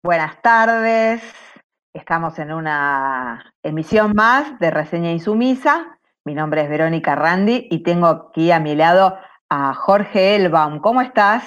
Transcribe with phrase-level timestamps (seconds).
[0.00, 1.20] Buenas tardes.
[1.92, 5.98] Estamos en una emisión más de Reseña Insumisa.
[6.24, 9.16] Mi nombre es Verónica Randi y tengo aquí a mi lado
[9.48, 10.78] a Jorge Elbaum.
[10.78, 11.42] ¿Cómo estás?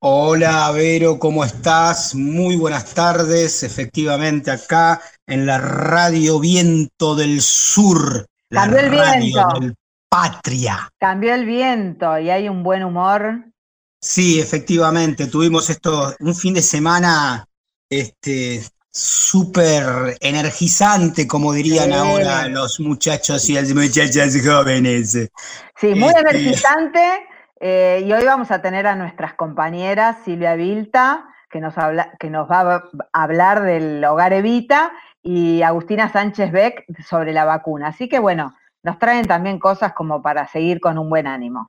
[0.00, 2.14] Hola, Vero, ¿cómo estás?
[2.14, 3.64] Muy buenas tardes.
[3.64, 8.26] Efectivamente, acá en la Radio Viento del Sur.
[8.48, 9.60] Cambió el viento.
[9.60, 9.74] Del
[10.08, 10.88] Patria.
[11.00, 13.44] Cambió el viento y hay un buen humor.
[14.00, 15.26] Sí, efectivamente.
[15.26, 17.47] Tuvimos esto, un fin de semana
[17.90, 25.30] este, súper energizante, como dirían ahora los muchachos y las muchachas jóvenes.
[25.76, 27.26] Sí, muy este, energizante.
[27.60, 32.30] Eh, y hoy vamos a tener a nuestras compañeras Silvia Vilta, que nos, habla, que
[32.30, 37.88] nos va a hablar del hogar Evita, y Agustina Sánchez Beck sobre la vacuna.
[37.88, 41.68] Así que bueno, nos traen también cosas como para seguir con un buen ánimo.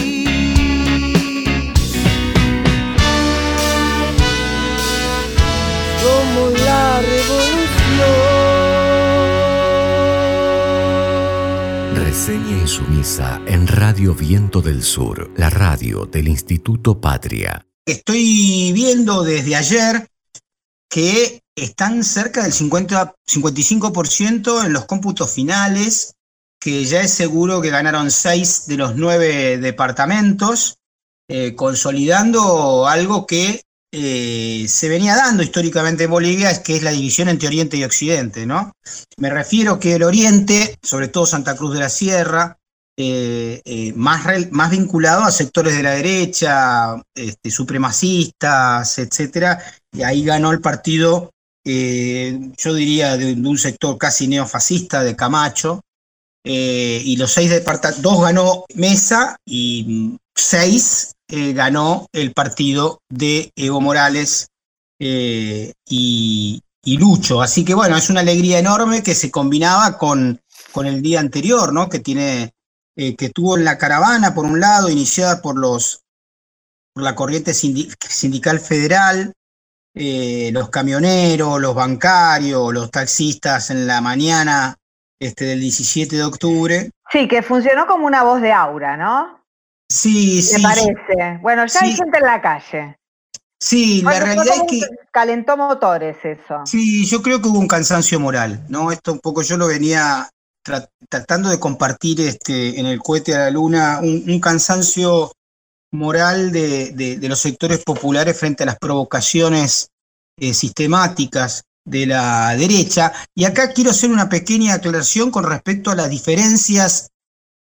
[6.31, 7.65] Somos la revolución.
[11.95, 17.65] Reseña insumisa en Radio Viento del Sur, la radio del Instituto Patria.
[17.85, 20.07] Estoy viendo desde ayer
[20.89, 26.15] que están cerca del 50, 55% en los cómputos finales,
[26.59, 30.77] que ya es seguro que ganaron seis de los nueve departamentos,
[31.27, 33.63] eh, consolidando algo que
[33.93, 37.83] eh, se venía dando históricamente en Bolivia, es que es la división entre Oriente y
[37.83, 38.71] Occidente, ¿no?
[39.17, 42.57] Me refiero que el Oriente, sobre todo Santa Cruz de la Sierra,
[42.95, 44.25] eh, eh, más,
[44.71, 51.31] vinculado a sectores de la derecha, este, supremacistas, etcétera, y ahí ganó el partido,
[51.65, 55.81] yo diría, de, un sector casi neofascista de Camacho,
[56.43, 63.79] y los seis departamentos, dos ganó Mesa y seis eh, ganó el partido de Evo
[63.79, 64.49] Morales
[64.99, 67.41] eh, y, Lucho.
[67.41, 70.41] Así que bueno, es una alegría enorme que se combinaba con,
[70.73, 71.87] con el día anterior, ¿no?
[71.87, 72.53] Que tiene,
[72.97, 76.01] eh, que tuvo en la caravana, por un lado, iniciada por los
[76.93, 79.33] por la corriente sindical federal,
[79.93, 84.75] los camioneros, los bancarios, los taxistas en la mañana
[85.17, 86.91] este, del 17 de octubre.
[87.09, 89.40] Sí, que funcionó como una voz de aura, ¿no?
[89.91, 90.61] Sí, sí.
[90.61, 91.39] Me parece.
[91.41, 92.95] Bueno, ya hay gente en la calle.
[93.59, 94.81] Sí, la realidad es que.
[95.11, 96.61] Calentó motores eso.
[96.65, 98.91] Sí, yo creo que hubo un cansancio moral, ¿no?
[98.91, 100.29] Esto un poco yo lo venía
[101.09, 105.33] tratando de compartir este, en el cohete a la luna, un, cansancio
[105.91, 109.89] moral de, los sectores populares frente a las provocaciones
[110.39, 113.11] eh, sistemáticas de la derecha.
[113.35, 117.09] Y acá quiero hacer una pequeña aclaración con respecto a las diferencias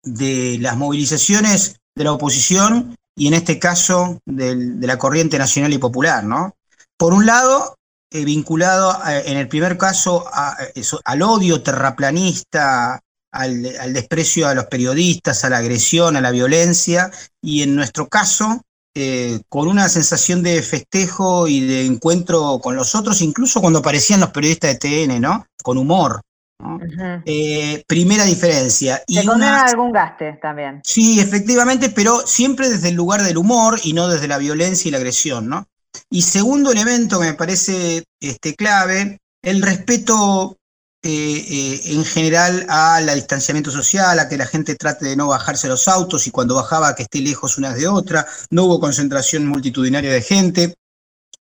[0.03, 5.79] de las movilizaciones de la oposición y en este caso de la corriente nacional y
[5.79, 6.53] popular, ¿no?
[6.97, 7.75] Por un lado,
[8.11, 10.25] eh, vinculado en el primer caso
[11.03, 17.63] al odio terraplanista, al, desprecio a los periodistas, a la agresión, a la violencia, y
[17.63, 18.61] en nuestro caso,
[18.95, 24.19] eh, con una sensación de festejo y de encuentro con los otros, incluso cuando aparecían
[24.19, 25.45] los periodistas de TN, ¿no?
[25.61, 26.21] Con humor.
[27.25, 29.03] Eh, primera diferencia.
[29.07, 30.81] y algún gaste también.
[30.84, 34.91] Sí, efectivamente, pero siempre desde el lugar del humor y no desde la violencia y
[34.91, 35.68] la agresión, ¿no?
[36.09, 40.57] Y segundo elemento que me parece este, clave, el respeto
[41.04, 45.68] eh, eh, en general al distanciamiento social, a que la gente trate de no bajarse
[45.68, 50.12] los autos y cuando bajaba que esté lejos unas de otra, no hubo concentración multitudinaria
[50.12, 50.75] de gente.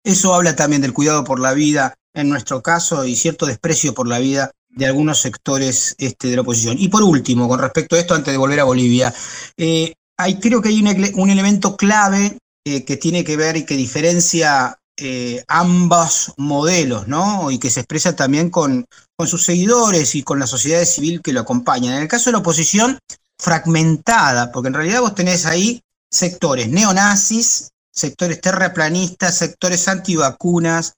[0.05, 4.09] Eso habla también del cuidado por la vida en nuestro caso y cierto desprecio por
[4.09, 6.77] la vida de algunos sectores este, de la oposición.
[6.79, 9.13] Y por último, con respecto a esto, antes de volver a Bolivia,
[9.57, 13.77] eh, hay, creo que hay un, elemento clave eh, que tiene que ver y que
[13.77, 17.51] diferencia eh, ambos modelos, ¿no?
[17.51, 18.85] Y que se expresa también con,
[19.17, 21.95] con sus seguidores y con la sociedad civil que lo acompañan.
[21.95, 22.99] En el caso de la oposición,
[23.39, 30.95] fragmentada, porque en realidad vos tenés ahí sectores neonazis, sectores terraplanistas, sectores antivacunas,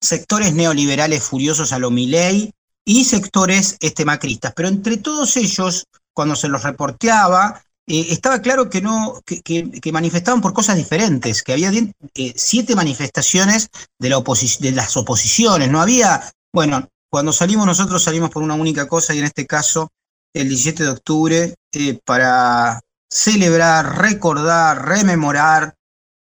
[0.00, 2.52] sectores neoliberales furiosos a lo Milei
[2.90, 4.52] y sectores este, macristas.
[4.56, 10.40] Pero entre todos ellos, cuando se los reporteaba, eh, estaba claro que no, que, manifestaban
[10.40, 16.32] por cosas diferentes, que había eh, siete manifestaciones de, la de las oposiciones, no había,
[16.52, 19.88] bueno, cuando salimos nosotros salimos por una única cosa y en este caso
[20.34, 25.74] el 17 de octubre eh, para celebrar, recordar, rememorar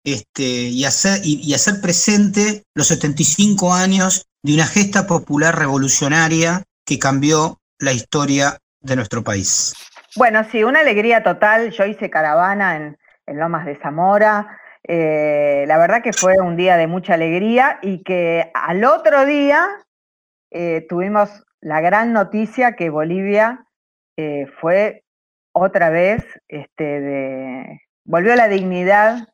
[0.04, 6.99] este, y, hacer, y, hacer presente los 75 años de una gesta popular revolucionaria que
[6.99, 9.75] cambió la historia de nuestro país.
[10.17, 11.70] Bueno, sí, una alegría total.
[11.70, 14.58] Yo hice caravana en, Lomas de Zamora.
[14.85, 19.69] Eh, la verdad que fue un día de mucha alegría y que al otro día
[20.50, 23.67] eh, tuvimos la gran noticia que Bolivia
[24.17, 25.05] eh, fue
[25.52, 29.29] otra vez, este, de, volvió la dignidad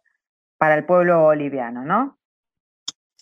[0.58, 2.18] para el pueblo boliviano, ¿no?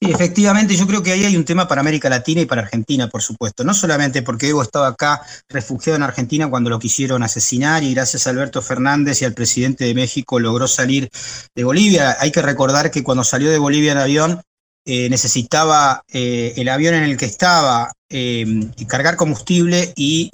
[0.02, 3.08] Sí, efectivamente, yo creo que ahí hay un tema para América Latina y para Argentina,
[3.08, 3.62] por supuesto.
[3.62, 8.26] No solamente porque Evo estaba acá refugiado en Argentina cuando lo quisieron asesinar y gracias
[8.26, 11.08] a Alberto Fernández y al presidente de México logró salir
[11.54, 12.16] de Bolivia.
[12.18, 14.42] Hay que recordar que cuando salió de Bolivia en avión
[14.84, 18.44] eh, necesitaba eh, el avión en el que estaba eh,
[18.88, 20.30] cargar combustible y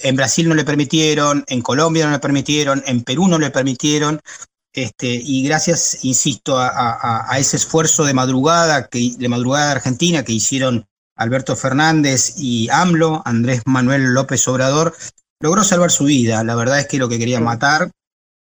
[0.00, 4.20] en Brasil no le permitieron, en Colombia no le permitieron, en Perú no le permitieron.
[4.82, 10.32] Este, y gracias, insisto, a, ese esfuerzo de madrugada, que, de madrugada de Argentina que
[10.32, 10.86] hicieron
[11.16, 14.94] Alberto Fernández y AMLO, Andrés Manuel López Obrador,
[15.40, 16.44] logró salvar su vida.
[16.44, 17.90] La verdad es que lo que quería matar,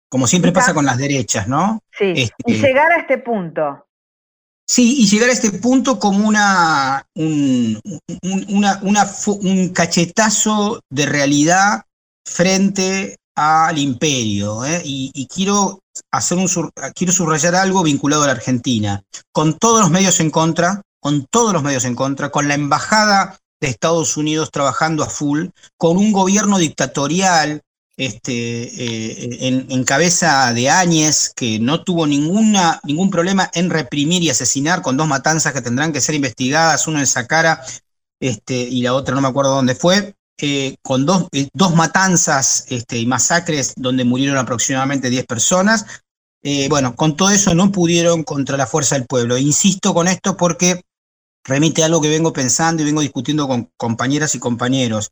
[0.09, 1.79] como siempre pasa con las derechas, ¿no?
[1.97, 3.87] Sí, y este, llegar a este punto.
[4.67, 7.79] Sí, y llegar a este punto como una, un,
[8.21, 11.83] un cachetazo de realidad
[12.25, 14.65] frente al imperio.
[14.65, 14.81] ¿eh?
[14.83, 15.79] Y, quiero,
[16.11, 16.49] hacer un,
[16.95, 19.03] quiero subrayar algo vinculado a la Argentina.
[19.31, 23.37] Con todos los medios en contra, con todos los medios en contra, con la embajada
[23.61, 25.47] de Estados Unidos trabajando a full,
[25.77, 27.61] con un gobierno dictatorial
[27.95, 34.29] este, eh, en, cabeza de Áñez, que no tuvo ninguna, ningún problema en reprimir y
[34.29, 37.61] asesinar con dos matanzas que tendrán que ser investigadas, uno en Sacara
[38.19, 42.97] este, y la otra no me acuerdo dónde fue, eh, con dos, eh, matanzas este,
[42.99, 45.85] y masacres donde murieron aproximadamente 10 personas.
[46.69, 49.37] bueno, con todo eso no pudieron contra la fuerza del pueblo.
[49.37, 50.81] Insisto con esto porque
[51.43, 55.11] remite a algo que vengo pensando y vengo discutiendo con compañeras y compañeros.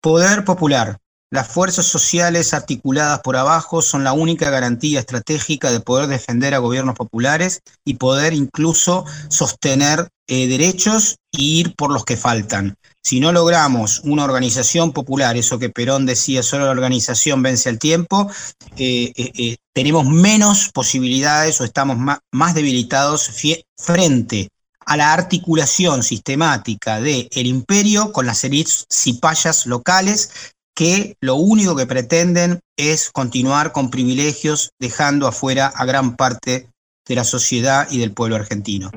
[0.00, 0.98] Poder popular,
[1.32, 6.58] las fuerzas sociales articuladas por abajo son la única garantía estratégica de poder defender a
[6.58, 12.74] gobiernos populares y poder incluso sostener eh, derechos e ir por los que faltan.
[13.02, 17.78] Si no logramos una organización popular, eso que Perón decía, solo la organización vence al
[17.78, 18.30] tiempo,
[18.76, 23.30] eh, eh, tenemos menos posibilidades o estamos más, debilitados
[23.78, 24.48] frente
[24.84, 30.30] a la articulación sistemática del el imperio con las élites cipayas locales
[30.74, 36.68] que lo único que pretenden es continuar con privilegios, dejando afuera a gran parte
[37.06, 38.90] de la sociedad y del pueblo argentino.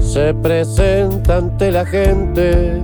[0.00, 2.80] Se presenta ante la gente.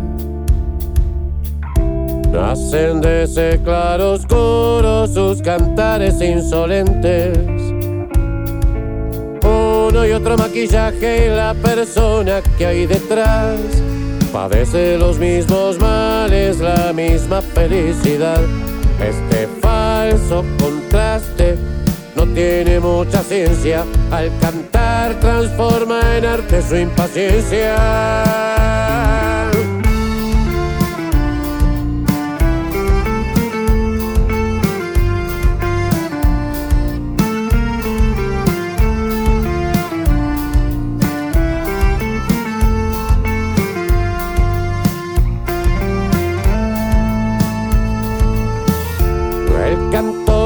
[2.33, 7.39] Nacen de ese claro oscuro sus cantares insolentes.
[9.45, 13.61] Uno y otro maquillaje y la persona que hay detrás
[14.33, 18.41] padece los mismos males, la misma felicidad.
[19.01, 21.57] Este falso contraste
[22.35, 23.85] tiene mucha ciencia.
[24.11, 27.77] Al cantar transforma en arte su impaciencia.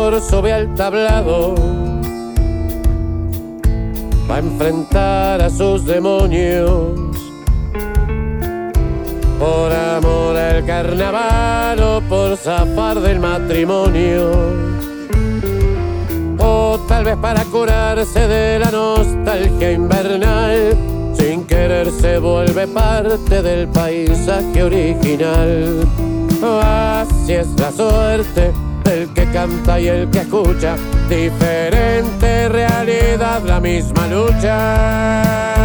[0.02, 1.54] Cantor sube al tablado
[4.28, 6.98] va a enfrentar a sus demonios.
[9.38, 14.30] Por amor al carnaval o por zafar del matrimonio.
[16.38, 20.76] O tal vez para curarse de la nostalgia invernal
[21.14, 25.86] sin que querer se vuelve parte del paisaje original.
[26.42, 28.52] Así es la suerte
[28.84, 30.76] del que canta y el que escucha,
[31.08, 35.62] diferente realidad, la misma lucha.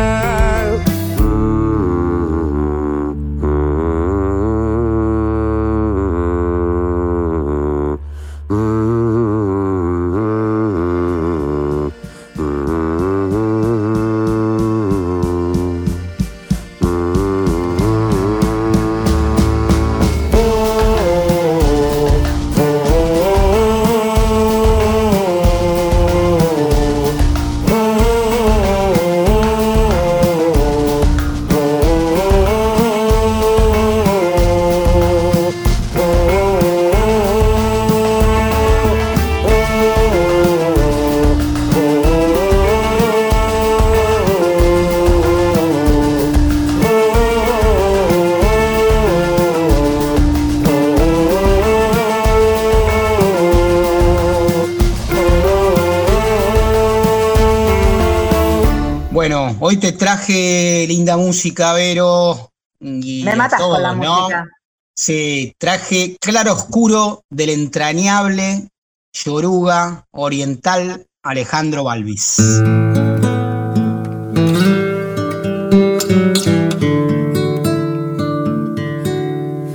[60.17, 62.51] Traje linda música, Vero.
[62.79, 64.47] Me matas con la música.
[64.95, 68.67] Sí, traje Claro Oscuro del entrañable
[69.13, 72.37] Yoruga Oriental Alejandro Balvis.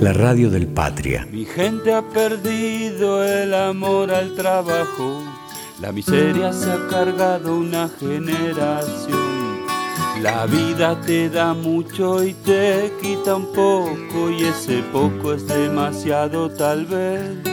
[0.01, 1.25] La radio del Patria.
[1.31, 5.23] Mi gente ha perdido el amor al trabajo.
[5.79, 9.42] La miseria se ha cargado una generación.
[10.23, 16.49] La vida te da mucho y te quita un poco y ese poco es demasiado
[16.49, 17.43] tal vez.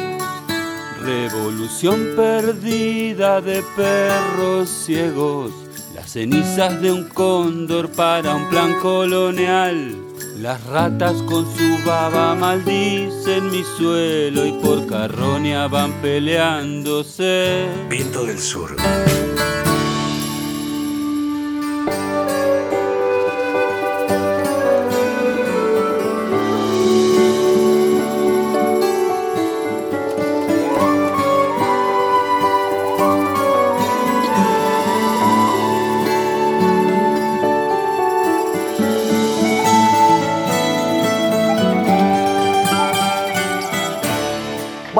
[1.03, 5.51] Revolución perdida de perros ciegos,
[5.97, 9.97] las cenizas de un cóndor para un plan colonial.
[10.39, 17.67] Las ratas con su baba maldicen mi suelo y por carroña van peleándose.
[17.89, 18.77] Viento del sur.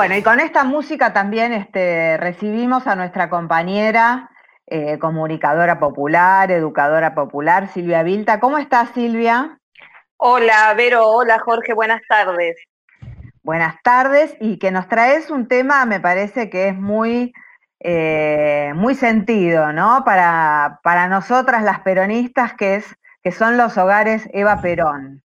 [0.01, 4.31] Bueno, y con esta música también este, recibimos a nuestra compañera
[4.67, 8.41] eh, comunicadora popular, educadora popular, Silvia Vilta.
[8.41, 9.59] ¿Cómo estás, Silvia?
[10.17, 11.07] Hola, Vero.
[11.07, 11.75] Hola, Jorge.
[11.75, 12.57] Buenas tardes.
[13.43, 17.35] Buenas tardes y que nos traes un tema, me parece que es muy,
[17.81, 20.03] eh, muy sentido, ¿no?
[20.07, 25.23] Para, para nosotras las peronistas, que, es, que son los hogares Eva Perón.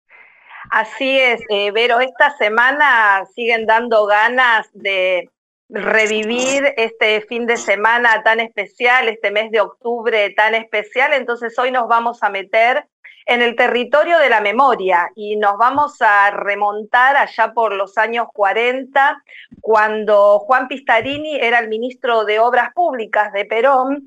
[0.71, 5.31] Así es, eh, Vero, esta semana siguen dando ganas de
[5.69, 11.71] revivir este fin de semana tan especial, este mes de octubre tan especial, entonces hoy
[11.71, 12.87] nos vamos a meter
[13.27, 18.27] en el territorio de la memoria y nos vamos a remontar allá por los años
[18.35, 19.23] 40,
[19.61, 24.07] cuando Juan Pistarini era el ministro de Obras Públicas de Perón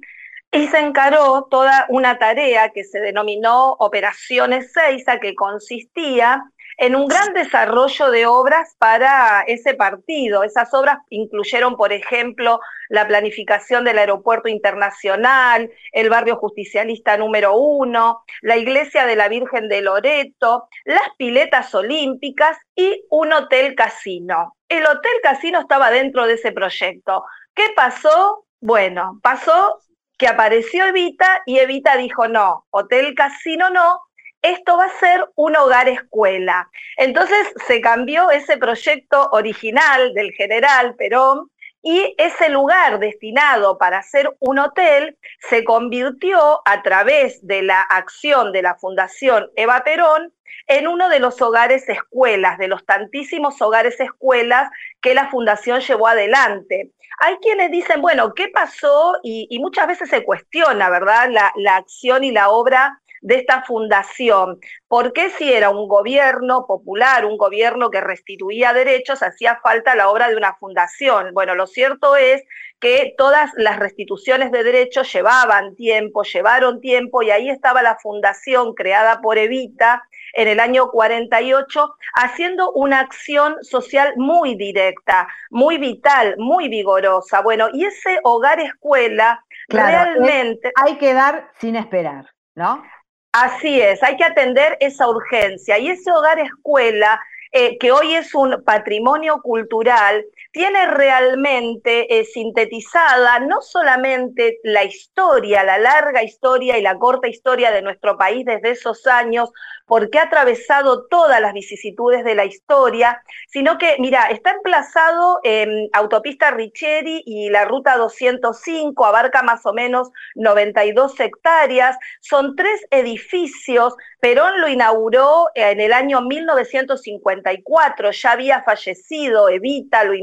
[0.57, 6.43] y se encaró toda una tarea que se denominó Operaciones Seiza, que consistía
[6.79, 10.43] en un gran desarrollo de obras para ese partido.
[10.43, 12.59] Esas obras incluyeron, por ejemplo,
[12.89, 19.69] la planificación del aeropuerto internacional, el barrio justicialista número uno, la iglesia de la Virgen
[19.69, 24.55] de Loreto, las piletas olímpicas y un hotel casino.
[24.69, 27.25] El hotel casino estaba dentro de ese proyecto.
[27.53, 28.45] ¿Qué pasó?
[28.59, 29.79] Bueno, pasó
[30.17, 34.01] que apareció Evita y Evita dijo, no, hotel casino no,
[34.41, 36.69] esto va a ser un hogar escuela.
[36.97, 41.49] Entonces se cambió ese proyecto original del general Perón
[41.89, 48.51] y ese lugar destinado para ser un hotel se convirtió a través de la acción
[48.51, 50.33] de la Fundación Eva Perón
[50.67, 56.09] en uno de los hogares escuelas, de los tantísimos hogares escuelas que la Fundación llevó
[56.09, 56.91] adelante.
[57.19, 59.15] Hay quienes dicen, bueno, ¿qué pasó?
[59.23, 61.29] Y, muchas veces se cuestiona, ¿verdad?
[61.29, 64.59] La, la acción y la obra de esta fundación.
[64.87, 70.09] ¿Por qué si era un gobierno popular, un gobierno que restituía derechos, hacía falta la
[70.09, 71.33] obra de una fundación?
[71.33, 72.43] Bueno, lo cierto es
[72.79, 78.73] que todas las restituciones de derechos llevaban tiempo, llevaron tiempo, y ahí estaba la fundación
[78.73, 86.35] creada por Evita en el año 48, haciendo una acción social muy directa, muy vital,
[86.37, 87.41] muy vigorosa.
[87.41, 90.71] Bueno, y ese hogar escuela realmente...
[90.75, 92.83] Hay que dar sin esperar, ¿no?
[93.31, 95.77] Así es, hay que atender esa urgencia.
[95.77, 100.25] Y ese hogar escuela eh, que hoy es un patrimonio cultural,
[100.57, 107.69] tiene realmente eh, sintetizada no solamente la historia, la larga historia y la corta historia
[107.69, 109.51] de nuestro país desde esos años,
[109.85, 115.89] porque ha atravesado todas las vicisitudes de la historia, sino que, mira, está emplazado en
[115.93, 123.95] Autopista Richeri y la Ruta 205, abarca más o menos 92 hectáreas, son tres edificios,
[124.19, 130.15] Perón lo inauguró en el año 1954, ya había fallecido, Evita lo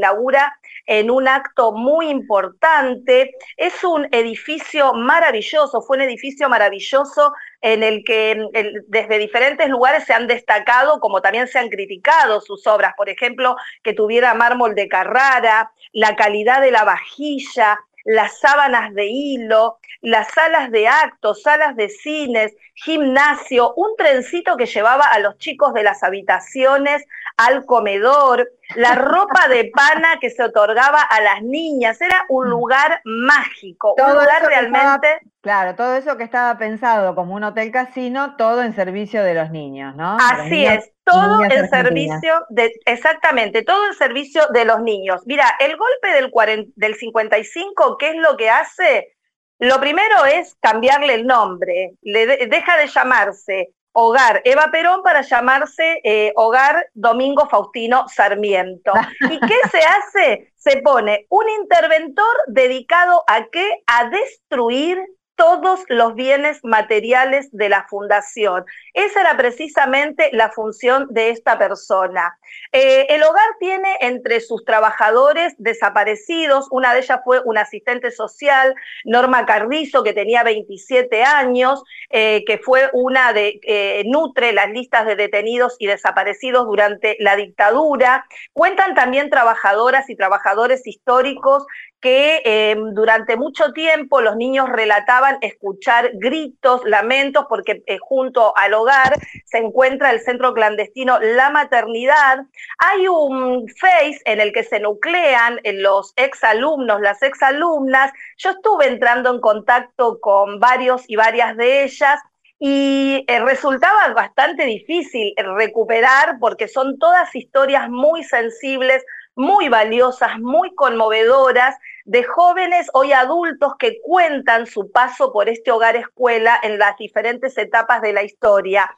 [0.86, 8.04] en un acto muy importante, es un edificio maravilloso, fue un edificio maravilloso en el
[8.04, 8.48] que
[8.88, 13.56] desde diferentes lugares se han destacado, como también se han criticado sus obras, por ejemplo,
[13.82, 20.28] que tuviera mármol de Carrara, la calidad de la vajilla, las sábanas de hilo, las
[20.28, 25.82] salas de actos, salas de cines, gimnasio, un trencito que llevaba a los chicos de
[25.82, 27.04] las habitaciones
[27.36, 33.00] al comedor, la ropa de pana que se otorgaba a las niñas, era un lugar
[33.04, 35.20] mágico, un lugar realmente...
[35.40, 39.50] claro, todo eso que estaba pensado como un hotel casino, todo en servicio de los
[39.50, 40.16] niños, ¿no?
[40.20, 45.22] Así es, todo en servicio de, exactamente, todo en servicio de los niños.
[45.26, 49.12] Mira, el golpe del, del 55, ¿qué es lo que hace?
[49.58, 56.00] Lo primero es cambiarle el nombre, le deja de llamarse Hogar Eva Perón para llamarse
[56.02, 58.92] eh, Hogar Domingo Faustino Sarmiento.
[59.30, 60.52] ¿Y qué se hace?
[60.56, 63.82] Se pone un interventor dedicado a qué?
[63.86, 64.98] A destruir
[65.36, 68.64] todos los bienes materiales de la fundación.
[68.92, 72.38] Esa era precisamente la función de esta persona.
[72.72, 78.74] Eh, el hogar tiene entre sus trabajadores desaparecidos, una de ellas fue una asistente social,
[79.04, 85.06] Norma Carrizo, que tenía 27 años, eh, que fue una de, eh, nutre las listas
[85.06, 88.24] de detenidos y desaparecidos durante la dictadura.
[88.52, 91.66] Cuentan también trabajadoras y trabajadores históricos
[92.04, 98.74] que em, durante mucho tiempo los niños relataban escuchar gritos, lamentos, porque eh, junto al
[98.74, 99.14] hogar
[99.46, 102.44] se encuentra el centro clandestino La Maternidad.
[102.76, 108.12] Hay un Face en el que se nuclean eh, los exalumnos, las exalumnas.
[108.36, 112.20] Yo estuve entrando en contacto con varios y varias de ellas
[112.58, 119.04] y eh, resultaba bastante difícil recuperar porque son todas historias muy sensibles,
[119.36, 125.96] muy valiosas, muy conmovedoras de jóvenes hoy adultos que cuentan su paso por este hogar
[125.96, 128.90] escuela en las diferentes etapas de la historia.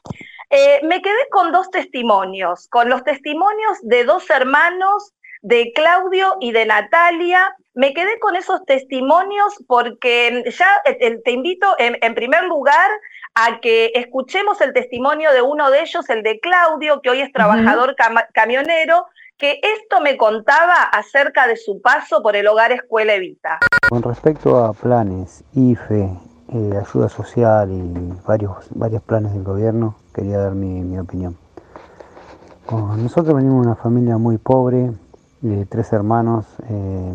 [0.51, 6.53] Eh, me quedé con dos testimonios, con los testimonios de dos hermanos, de Claudio y
[6.53, 7.55] de Natalia.
[7.75, 12.90] Me quedé con esos testimonios porque ya eh, te invito en, primer lugar
[13.35, 17.33] a que escuchemos el testimonio de uno de ellos, el de Claudio, que hoy es
[17.33, 17.94] trabajador
[18.33, 19.07] camionero,
[19.38, 23.59] que esto me contaba acerca de su paso por el hogar Escuela Evita.
[23.88, 26.11] Con respecto a planes, IFE,
[26.49, 31.37] eh, ayuda social y varios, varios planes del gobierno, quería dar mi, opinión.
[32.70, 34.92] nosotros venimos de una familia muy pobre,
[35.42, 37.14] de tres hermanos, eh,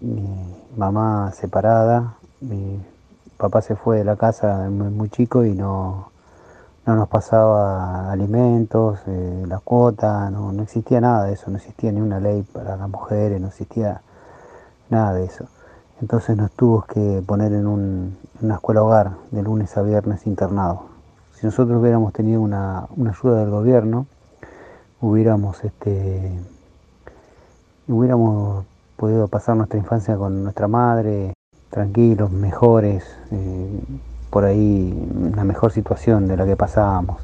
[0.00, 0.28] mi
[0.76, 2.78] mamá separada, mi
[3.38, 6.10] papá se fue de la casa muy chico y no,
[6.86, 12.00] no nos pasaba alimentos, eh, la cuota, no, existía nada de eso, no existía ni
[12.00, 14.02] una ley para las mujeres, no existía
[14.90, 15.46] nada de eso.
[16.02, 20.86] Entonces nos tuvo que poner en, una escuela hogar de lunes a viernes internado.
[21.34, 24.06] Si nosotros hubiéramos tenido una, ayuda del gobierno,
[25.00, 26.38] hubiéramos, este,
[27.88, 28.66] hubiéramos
[28.96, 31.32] podido pasar nuestra infancia con nuestra madre,
[31.70, 33.04] tranquilos, mejores.
[33.30, 33.80] Eh,
[34.34, 34.92] por ahí
[35.32, 37.22] una mejor situación de la que pasábamos.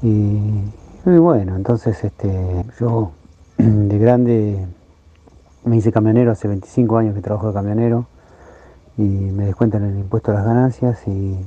[0.00, 0.62] Y,
[1.04, 3.10] bueno, entonces este, yo
[3.58, 4.66] de grande
[5.64, 8.06] me hice camionero, hace 25 años que trabajo de camionero
[8.96, 11.44] y me descuentan el impuesto a las ganancias y,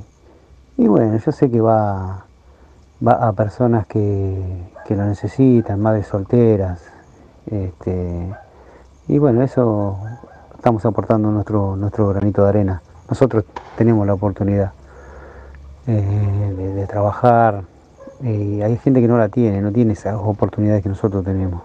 [0.76, 2.24] bueno, yo sé que va,
[3.04, 6.82] va a personas que, lo necesitan, madres solteras,
[7.46, 8.32] este,
[9.08, 9.98] y bueno, eso
[10.54, 13.44] estamos aportando nuestro, nuestro granito de arena nosotros
[13.76, 14.72] tenemos la oportunidad
[15.86, 17.62] eh, de, trabajar
[18.22, 21.62] y hay gente que no la tiene, no tiene esas oportunidades que nosotros tenemos.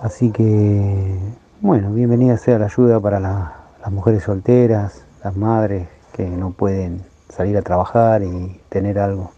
[0.00, 1.16] Así que,
[1.60, 7.56] bueno, bienvenida sea la ayuda para las mujeres solteras, las madres que no pueden salir
[7.56, 9.30] a trabajar y tener algo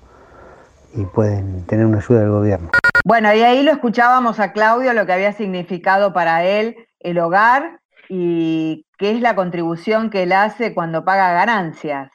[0.94, 2.70] y pueden tener una ayuda del gobierno.
[3.04, 7.80] Bueno, y ahí lo escuchábamos a Claudio, lo que había significado para él el hogar
[8.08, 12.10] y qué es la contribución que él hace cuando paga ganancias.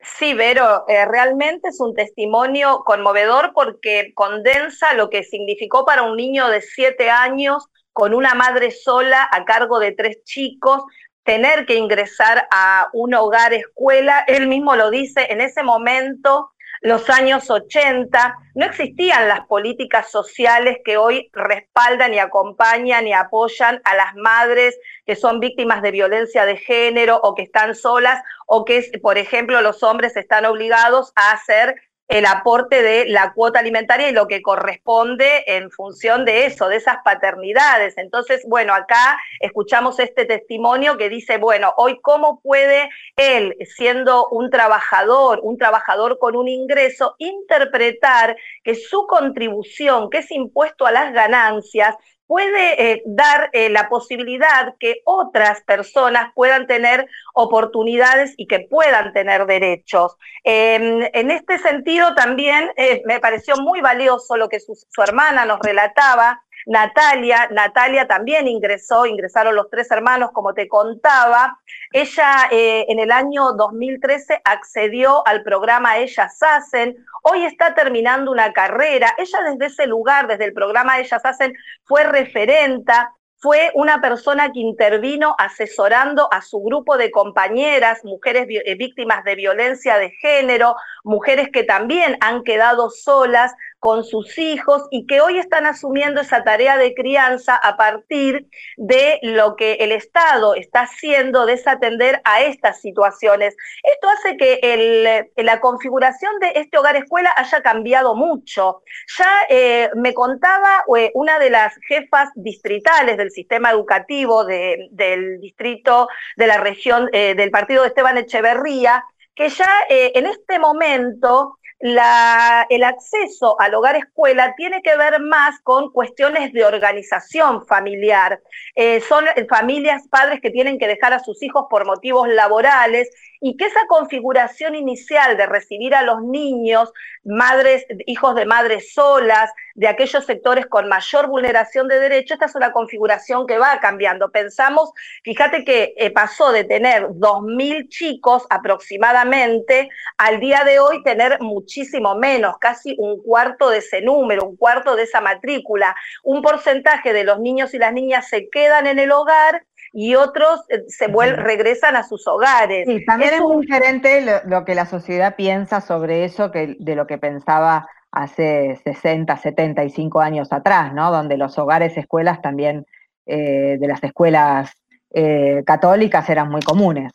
[0.00, 6.16] Sí, Vero, eh, realmente es un testimonio conmovedor porque condensa lo que significó para un
[6.16, 10.84] niño de siete años con una madre sola a cargo de tres chicos,
[11.24, 14.24] tener que ingresar a un hogar escuela.
[14.28, 20.78] Él mismo lo dice, en ese momento los años 80, no existían las políticas sociales
[20.84, 26.44] que hoy respaldan y acompañan y apoyan a las madres que son víctimas de violencia
[26.44, 31.32] de género o que están solas o que, por ejemplo, los hombres están obligados a
[31.32, 31.74] hacer
[32.08, 36.76] el aporte de la cuota alimentaria y lo que corresponde en función de eso, de
[36.76, 37.98] esas paternidades.
[37.98, 44.48] Entonces, bueno, acá escuchamos este testimonio que dice, bueno, hoy cómo puede él, siendo un
[44.48, 51.12] trabajador, un trabajador con un ingreso, interpretar que su contribución, que es impuesto a las
[51.12, 51.94] ganancias,
[52.28, 59.12] puede eh, dar eh, la posibilidad que otras personas puedan tener oportunidades y que puedan
[59.14, 60.16] tener derechos.
[60.44, 65.58] Em, en este sentido también eh, me pareció muy valioso lo que su hermana nos
[65.60, 71.58] relataba Natalia, Natalia también ingresó, ingresaron los tres hermanos, como te contaba.
[71.92, 76.94] Ella eh, en el año 2013 accedió al programa Ellas Hacen.
[77.22, 79.14] Hoy está terminando una carrera.
[79.16, 81.54] Ella desde ese lugar, desde el programa Ellas Hacen,
[81.84, 88.74] fue referenta fue una persona que intervino asesorando a su grupo de compañeras, mujeres eh,
[88.74, 95.06] víctimas de violencia de género, mujeres que también han quedado solas con sus hijos y
[95.06, 100.54] que hoy están asumiendo esa tarea de crianza a partir de lo que el Estado
[100.54, 103.56] está haciendo desatender a estas situaciones.
[103.82, 108.82] Esto hace que la configuración de este hogar escuela haya cambiado mucho.
[109.16, 116.08] Ya eh, me contaba eh, una de las jefas distritales del sistema educativo del distrito
[116.36, 122.84] de la región eh, del partido de Esteban Echeverría, que ya en este momento el
[122.84, 128.40] acceso al hogar escuela tiene que ver más con cuestiones de organización familiar.
[128.74, 133.56] Eh, son familias, padres que tienen que dejar a sus hijos por motivos laborales y
[133.56, 136.92] que esa configuración inicial de recibir a los niños,
[137.24, 142.56] madres, hijos de madres solas, de aquellos sectores con mayor vulneración de derechos, esta es
[142.56, 144.30] una configuración que va cambiando.
[144.30, 144.90] Pensamos,
[145.22, 152.16] fíjate que eh, pasó de tener 2.000 chicos aproximadamente al día de hoy tener muchísimo
[152.16, 155.94] menos, casi un cuarto de ese número, un cuarto de esa matrícula.
[156.24, 160.64] Un porcentaje de los niños y las niñas se quedan en el hogar y otros
[160.68, 162.86] eh, se vuelven, regresan a sus hogares.
[162.86, 167.06] Sí, también es, muy diferente lo, que la sociedad piensa sobre eso que de lo
[167.06, 171.10] que pensaba hace 60, 75 años atrás, ¿no?
[171.10, 172.86] Donde los hogares, escuelas también
[173.26, 174.72] eh, de las escuelas
[175.10, 177.12] eh, católicas eran muy comunes.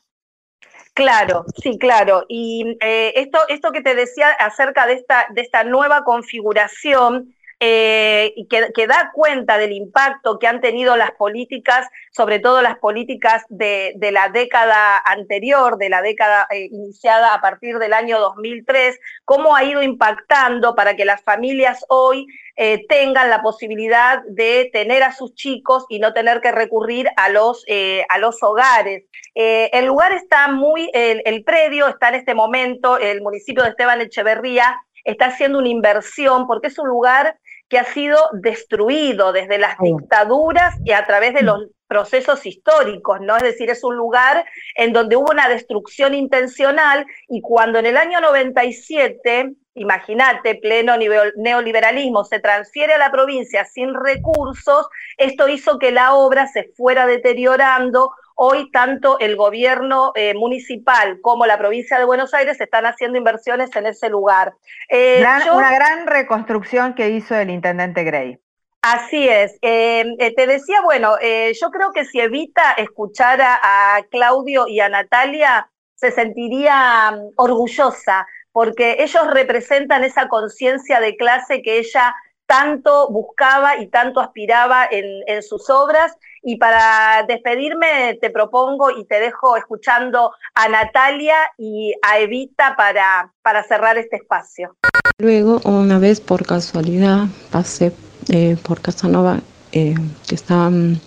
[0.94, 2.24] Claro, sí, claro.
[2.30, 7.34] Y esto, esto que te decía acerca de esta, de esta nueva configuración,
[7.66, 13.46] eh, que, da cuenta del impacto que han tenido las políticas, sobre todo las políticas
[13.48, 19.56] de, la década anterior, de la década eh, iniciada a partir del año 2003, cómo
[19.56, 25.14] ha ido impactando para que las familias hoy eh, tengan la posibilidad de tener a
[25.14, 27.66] sus chicos y no tener que recurrir a los,
[28.10, 29.06] a los hogares.
[29.36, 34.76] el lugar está muy, el predio está en este momento, el municipio de Esteban Echeverría
[35.04, 37.38] está haciendo una inversión porque es un lugar
[37.74, 43.36] que ha sido destruido desde las dictaduras y a través de los procesos históricos, ¿no?
[43.36, 47.98] Es decir, es un lugar en donde hubo una destrucción intencional y cuando en el
[47.98, 50.98] año 97, imagínate, pleno
[51.36, 57.08] neoliberalismo, se transfiere a la provincia sin recursos, esto hizo que la obra se fuera
[57.08, 63.18] deteriorando, Hoy tanto el gobierno eh, municipal como la provincia de Buenos Aires están haciendo
[63.18, 64.54] inversiones en ese lugar.
[64.90, 68.40] Eh, una gran reconstrucción que hizo el intendente Grey.
[68.82, 69.58] Así es.
[69.62, 75.70] Eh, te decía, bueno, yo creo que si Evita escuchara a Claudio y a Natalia,
[76.04, 82.14] se sentiría mm, orgullosa, porque ellos representan esa conciencia de clase que ella
[82.46, 86.16] tanto buscaba y tanto aspiraba en, sus obras.
[86.44, 93.32] Y para despedirme te propongo y te dejo escuchando a Natalia y a Evita para,
[93.42, 94.76] para cerrar este espacio.
[95.20, 97.94] Luego, una vez por casualidad, pasé
[98.30, 99.40] eh, por Casanova,
[99.72, 99.96] eh,
[100.28, 101.00] que estaban,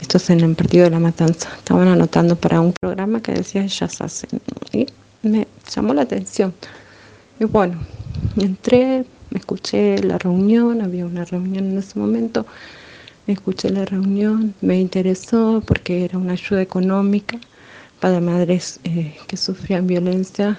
[0.00, 4.00] estos en el partido de la matanza, estaban anotando para un programa que decía ellas
[4.00, 4.40] hacen.
[4.72, 4.86] Y
[5.22, 6.54] me llamó la atención.
[7.40, 7.80] Y bueno,
[8.36, 12.46] entré, escuché la reunión, había una reunión en ese momento,
[13.32, 17.38] escuché la reunión, me interesó porque era una ayuda económica
[18.00, 20.58] para madres eh, que sufrían violencia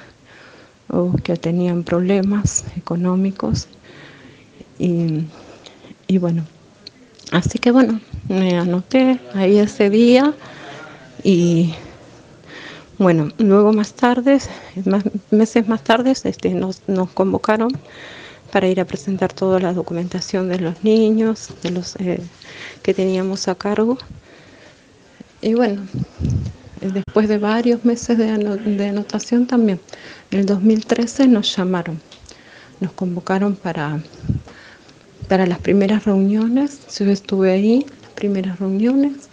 [0.89, 3.67] o que tenían problemas económicos.
[4.77, 6.43] Y, bueno,
[7.31, 10.33] así que bueno, me anoté ahí ese día
[11.23, 11.73] y
[12.97, 14.39] bueno, luego más tarde,
[15.31, 16.81] meses más tarde, este, nos,
[17.13, 17.71] convocaron
[18.55, 21.49] para ir a presentar toda la documentación de los niños,
[21.99, 22.21] eh,
[22.83, 23.97] que teníamos a cargo.
[25.41, 25.81] Y bueno,
[26.79, 29.81] después de varios meses de, anotación también,
[30.31, 31.99] en el 2013 nos llamaron,
[32.79, 34.01] nos convocaron para,
[35.27, 36.79] para las primeras reuniones.
[36.97, 39.27] Yo estuve ahí, las primeras reuniones,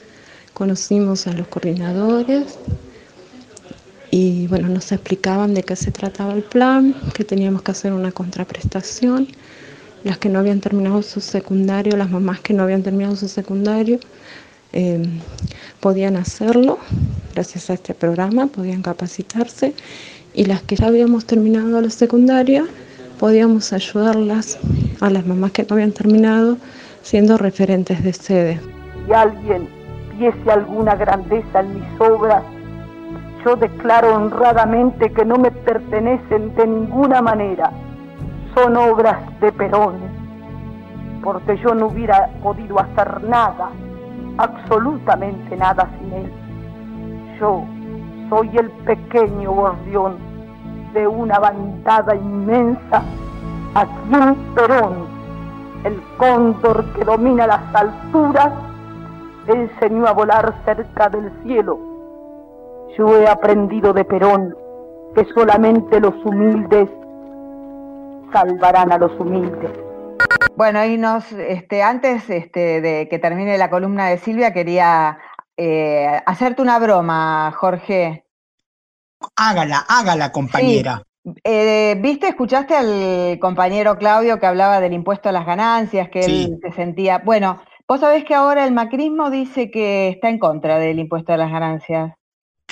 [0.52, 2.58] conocimos a los coordinadores
[4.14, 8.12] y bueno, nos explicaban de qué se trataba el plan, que teníamos que hacer una
[8.12, 9.26] contraprestación.
[10.04, 14.00] Las que no habían terminado su secundario, las mamás que no habían terminado su secundario,
[14.74, 15.02] eh,
[15.80, 16.78] podían hacerlo
[17.34, 19.72] gracias a este programa, podían capacitarse
[20.34, 22.66] y las que ya habíamos terminado la secundaria,
[23.18, 24.58] podíamos ayudarlas
[25.00, 26.58] a las mamás que no habían terminado
[27.00, 28.60] siendo referentes de sede.
[29.06, 29.66] Si alguien
[30.18, 32.42] viese alguna grandeza en mis obras,
[33.44, 37.70] yo declaro honradamente que no me pertenecen de ninguna manera.
[38.54, 39.96] Son obras de Perón,
[41.22, 43.70] porque yo no hubiera podido hacer nada,
[44.38, 46.32] absolutamente nada sin él.
[47.40, 47.64] Yo
[48.28, 50.16] soy el pequeño gordión
[50.92, 53.02] de una bandada inmensa
[53.74, 55.06] a quien Perón,
[55.84, 58.52] el cóndor que domina las alturas,
[59.48, 61.91] enseñó a volar cerca del cielo
[62.96, 64.56] yo he aprendido de Perón
[65.14, 66.88] que solamente los humildes
[68.32, 69.70] salvarán a los humildes.
[70.56, 75.18] Bueno, y nos, este, antes este, de que termine la columna de Silvia, quería
[75.56, 78.24] eh, hacerte una broma, Jorge.
[79.36, 81.02] Hágala, hágala, compañera.
[81.44, 86.58] Eh, ¿Viste, escuchaste al compañero Claudio que hablaba del impuesto a las ganancias, que él
[86.60, 87.18] se sentía...
[87.18, 91.36] Bueno, vos sabés que ahora el macrismo dice que está en contra del impuesto a
[91.36, 92.12] las ganancias.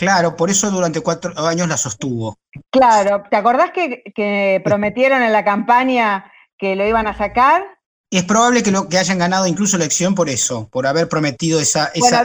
[0.00, 2.38] Claro, por eso durante cuatro años la sostuvo.
[2.70, 7.62] Claro, ¿te acordás que, prometieron en la campaña que lo iban a sacar?
[8.08, 11.60] Y es probable que, lo, que hayan ganado incluso elección por eso, por haber prometido
[11.60, 11.90] esa...
[11.92, 12.24] esa,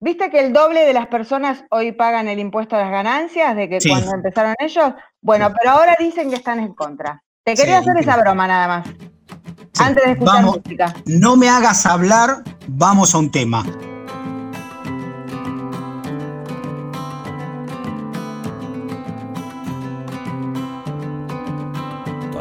[0.00, 3.68] ¿viste, que el doble de las personas hoy pagan el impuesto a las ganancias de
[3.68, 4.94] que cuando empezaron ellos?
[5.20, 7.22] Bueno, pero ahora dicen que están en contra.
[7.44, 8.88] Te quería hacer esa broma nada más.
[9.78, 10.94] Antes de escuchar música.
[11.04, 13.66] No me hagas hablar, vamos a un tema.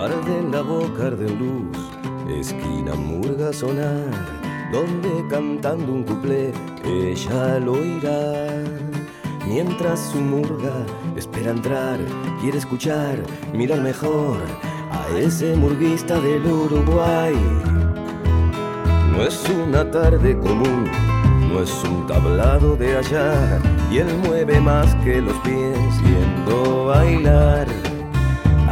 [0.06, 1.76] Arde en la boca de luz,
[2.30, 4.12] esquina murga sonar,
[4.72, 6.54] donde cantando un cuplé
[6.86, 8.54] ella lo oirá.
[9.48, 11.98] Mientras su murga espera entrar,
[12.40, 13.18] quiere escuchar,
[13.52, 14.38] mirar mejor
[14.92, 17.36] a ese murguista del Uruguay.
[19.12, 20.88] No es una tarde común,
[21.52, 23.60] no es un tablado de allá,
[23.92, 27.85] y él mueve más que los pies yendo bailar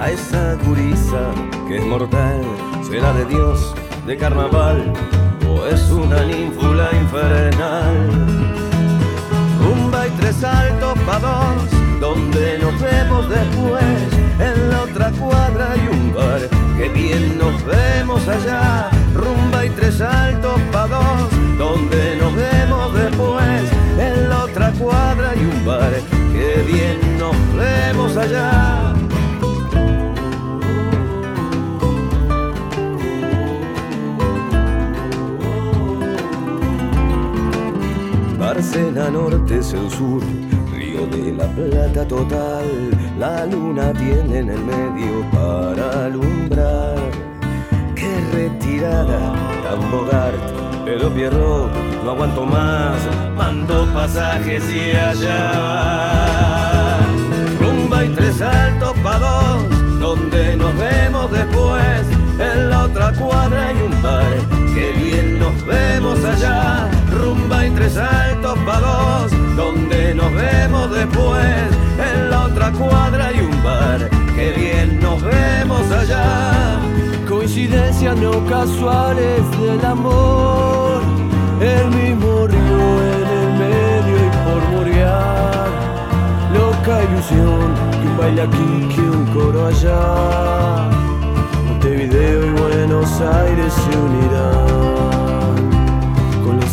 [0.03, 1.31] a esa gurisa
[1.65, 2.41] que es mortal,
[2.85, 3.73] será de Dios,
[4.05, 4.91] de carnaval,
[5.47, 8.09] o es una ninfula infernal.
[9.63, 13.83] Rumba y tres saltos pa' dos, donde nos vemos después,
[14.39, 16.41] en la otra cuadra hay un bar,
[16.77, 18.89] que bien nos vemos allá.
[19.15, 23.61] Rumba y tres saltos pa' dos, donde nos vemos después,
[23.97, 25.93] en la otra cuadra hay un bar,
[26.33, 28.93] que bien nos vemos allá.
[38.63, 40.23] Barcena Norte es el sur,
[40.73, 46.95] Río de la Plata total, la luna tiene en el medio para alumbrar.
[47.93, 50.37] Qué retirada, tan bogart,
[50.85, 51.73] pero Pierrot,
[52.05, 52.95] no aguanto más,
[53.35, 55.51] mando pasajes y allá.
[57.59, 62.07] Rumba y tres altos pa' dos, donde nos vemos después,
[62.39, 64.37] en la otra cuadra hay un bar,
[64.73, 71.67] que bien nos vemos allá rumba y tres altos pa' dos, donde nos vemos después.
[71.97, 76.79] En la otra cuadra hay un bar, que bien nos vemos allá.
[77.27, 81.01] Coincidencias no casuales del amor,
[81.61, 85.67] el mismo río en el medio y por muriar.
[86.53, 90.89] Loca ilusión, que un baile aquí, que un coro allá.
[91.67, 94.92] Montevideo y Buenos Aires se unirán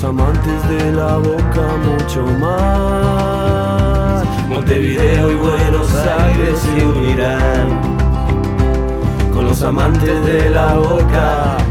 [0.04, 4.24] amantes de la boca mucho más.
[4.48, 7.80] Montevideo y Buenos Aires se unirán
[9.32, 11.69] con los amantes de la boca.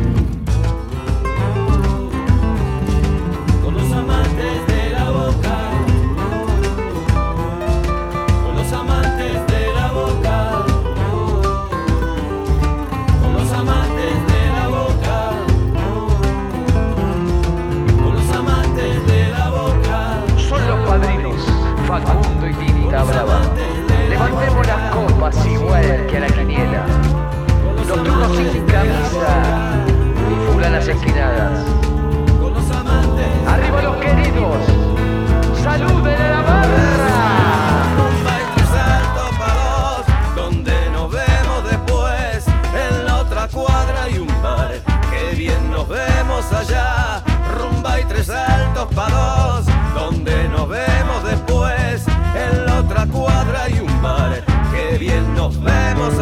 [25.46, 26.86] Igual que a la quiniela.
[27.76, 29.86] Los turnos sin camisa
[30.30, 31.89] y fulanas esquinadas.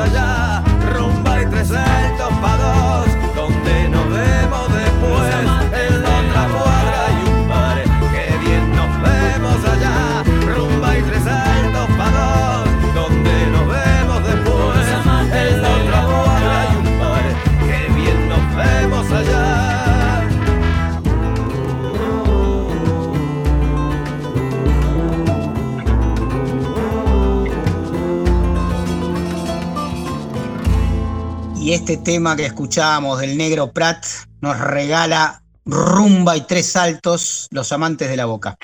[0.07, 0.46] Allá
[31.89, 34.05] este tema que escuchábamos del negro Prat
[34.41, 38.57] nos regala rumba y tres saltos, los amantes de la boca.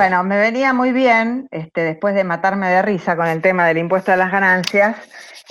[0.00, 3.76] Bueno, me venía muy bien, este, después de matarme de risa con el tema del
[3.76, 4.96] impuesto a las ganancias,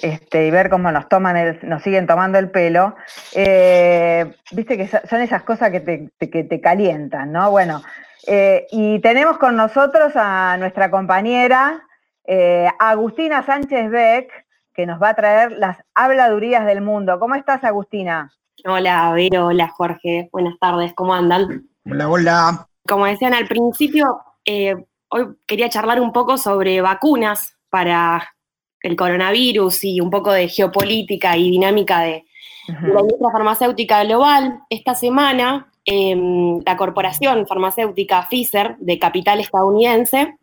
[0.02, 2.96] este, y ver cómo nos toman el- nos siguen tomando el pelo,
[3.36, 7.52] eh, viste que so- son esas cosas que te, te- que te calientan, ¿no?
[7.52, 7.84] Bueno,
[8.26, 11.84] eh, y tenemos con nosotros a nuestra compañera
[12.26, 14.32] eh, Agustina Sánchez Beck,
[14.74, 17.20] que nos va a traer las habladurías del mundo.
[17.20, 18.32] ¿Cómo estás, Agustina?
[18.66, 20.28] Hola, Vero, hola, Jorge.
[20.32, 21.70] Buenas tardes, ¿cómo andan?
[21.86, 22.66] Hola, hola.
[22.88, 24.20] Como decían al principio,
[24.52, 24.76] eh,
[25.10, 28.34] hoy quería charlar un poco sobre vacunas para
[28.82, 32.26] el coronavirus y un poco de geopolítica y dinámica de,
[32.68, 34.62] de la industria farmacéutica global.
[34.72, 40.36] Esta semana, em, la corporación farmacéutica Pfizer, de capital estadounidense,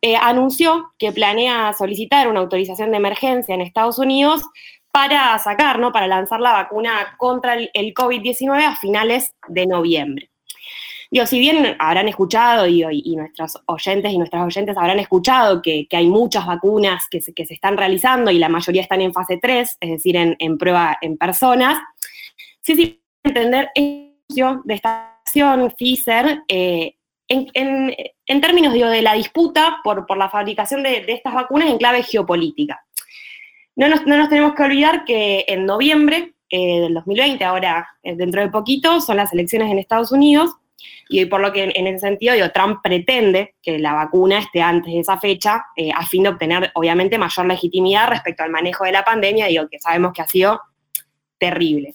[0.00, 4.42] eh, anunció que planea solicitar una autorización de emergencia en Estados Unidos
[4.92, 5.90] para sacar, ¿no?
[5.90, 10.31] para lanzar la vacuna contra el COVID-19 a finales de noviembre.
[11.12, 16.06] Digo, si bien habrán escuchado y, nuestros oyentes y nuestras oyentes habrán escuchado que, hay
[16.06, 20.16] muchas vacunas que se, están realizando y la mayoría están en fase 3, es decir,
[20.16, 21.78] en, prueba en personas,
[22.62, 26.94] sí, sí, entender de esta acción Pfizer eh,
[27.28, 31.76] en, en- términos de la disputa por, por la fabricación de, de estas vacunas en
[31.76, 32.86] clave geopolítica.
[33.76, 38.16] No nos, no nos tenemos que olvidar que en noviembre eh, del 2020, ahora eh,
[38.16, 40.52] dentro de poquito, son las elecciones en Estados Unidos
[41.08, 45.00] y por lo que en, ese sentido, Trump pretende que la vacuna esté antes de
[45.00, 49.04] esa fecha eh, a fin de obtener, obviamente, mayor legitimidad respecto al manejo de la
[49.04, 50.60] pandemia, digo, que sabemos que ha sido
[51.38, 51.94] terrible.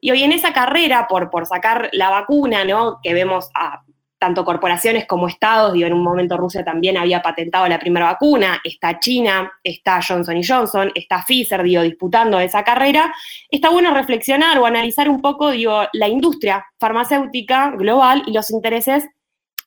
[0.00, 3.00] Y hoy en esa carrera por, por sacar la vacuna, ¿no?
[3.02, 3.82] Que vemos a
[4.20, 8.60] tanto corporaciones como estados, digo, en un momento Rusia también había patentado la primera vacuna,
[8.62, 13.14] está China, está Johnson Johnson, está Pfizer, digo, disputando esa carrera,
[13.50, 15.50] está bueno reflexionar o analizar un poco,
[15.94, 19.08] la industria farmacéutica global y los intereses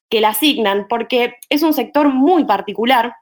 [0.07, 3.15] que la asignan, porque es un sector muy particular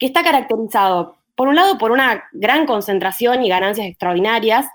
[0.00, 4.66] que está caracterizado, por un lado, por una gran concentración y ganancias extraordinarias,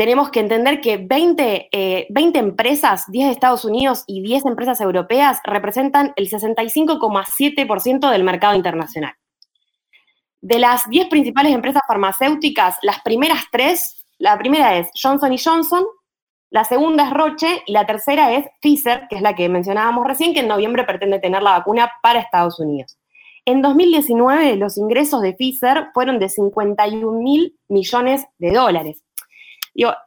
[0.00, 4.80] tenemos que entender que 20, eh, 20 empresas, 10 de Estados Unidos y 10 empresas
[4.80, 9.12] europeas, representan el 65,7% del mercado internacional.
[10.40, 15.84] De las 10 principales empresas farmacéuticas, las primeras tres, la primera es Johnson Johnson,
[16.48, 20.32] la segunda es Roche y la tercera es Pfizer, que es la que mencionábamos recién,
[20.32, 22.96] que en noviembre pretende tener la vacuna para Estados Unidos.
[23.44, 29.02] En 2019 los ingresos de Pfizer fueron de 51 mil millones de dólares.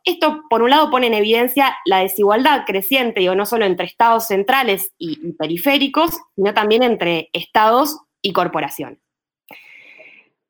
[0.04, 4.92] Esto por un lado pone en evidencia la desigualdad creciente, no solo entre estados centrales
[4.98, 9.00] y, periféricos, sino también entre estados y corporaciones.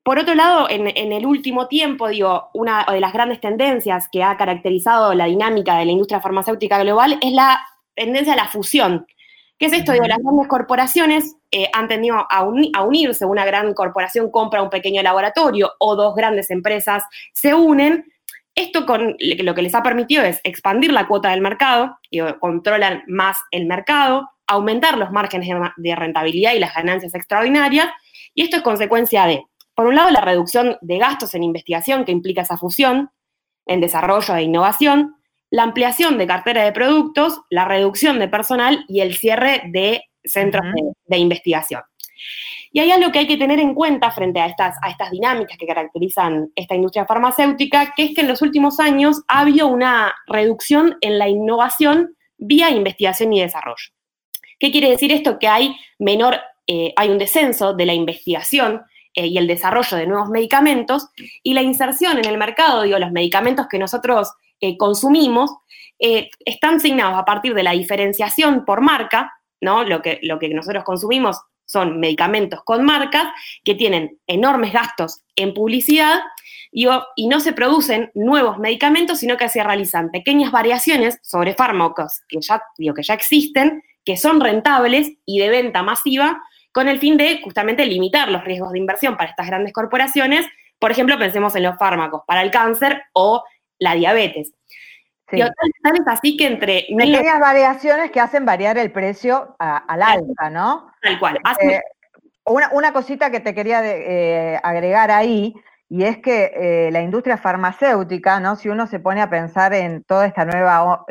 [0.04, 4.36] Por otro lado, en, el último tiempo, digo, una de las grandes tendencias que ha
[4.36, 7.66] caracterizado la dinámica de la industria farmacéutica global es la
[7.96, 9.08] tendencia a la fusión.
[9.58, 9.94] ¿Qué es esto?
[9.94, 14.62] Digo, las grandes corporaciones eh, han tendido a, uni a, unirse, una gran corporación compra
[14.62, 18.13] un pequeño laboratorio o dos grandes empresas se unen.
[18.56, 23.04] Esto con, lo que les ha permitido es expandir la cuota del mercado, digo, controlan
[23.08, 27.88] más el mercado, aumentar los márgenes de rentabilidad y las ganancias extraordinarias,
[28.36, 29.44] y esto es consecuencia de
[29.76, 33.10] por un lado, la reducción de gastos en investigación que implica esa fusión,
[33.66, 35.16] en desarrollo e innovación,
[35.50, 40.66] la ampliación de cartera de productos, la reducción de personal y el cierre de centros
[40.66, 40.94] uh -huh.
[41.06, 41.82] de, de, investigación.
[42.76, 45.58] Y hay algo que hay que tener en cuenta frente a estas, a estas dinámicas
[45.60, 50.16] que caracterizan esta industria farmacéutica, que es que en los últimos años ha habido una
[50.26, 53.94] reducción en la innovación vía investigación y desarrollo.
[54.60, 55.38] ¿Qué quiere decir esto?
[55.38, 58.82] Que hay menor, eh, hay un descenso de la investigación
[59.14, 61.10] eh, y el desarrollo de nuevos medicamentos
[61.44, 65.52] y la inserción en el mercado, digo, los medicamentos que nosotros eh, consumimos,
[66.00, 69.86] están asignados a partir de la diferenciación por marca, ¿no?
[69.86, 71.40] Lo que, lo que nosotros consumimos
[71.74, 73.26] son medicamentos con marcas
[73.66, 76.22] que tienen enormes gastos en publicidad
[76.72, 82.40] y no se producen nuevos medicamentos, sino que se realizan pequeñas variaciones sobre fármacos que
[82.42, 87.18] ya, digo, que ya existen, que son rentables y de venta masiva, con el fin
[87.18, 90.48] de justamente limitar los riesgos de inversión para estas grandes corporaciones.
[90.80, 93.44] Por ejemplo, pensemos en los fármacos para el cáncer o
[93.78, 94.54] la diabetes.
[95.34, 95.40] Sí.
[95.40, 96.86] Y es así que entre...
[96.96, 100.92] Pequeñas variaciones que hacen variar el precio a, al alza, ¿no?
[101.02, 101.40] Tal cual.
[101.62, 101.82] Eh,
[102.46, 105.56] una, una, cosita que te quería de, eh, agregar ahí,
[105.90, 108.56] y es que eh, la industria farmacéutica, ¿no?
[108.56, 111.06] Si uno se pone a pensar en toda esta nueva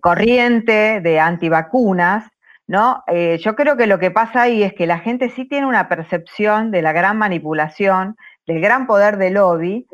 [0.00, 2.24] corriente de antivacunas,
[2.66, 3.02] ¿no?
[3.38, 6.70] Yo creo que lo que pasa ahí es que la gente sí tiene una percepción
[6.70, 8.16] de la gran manipulación,
[8.48, 9.86] del gran poder del lobby,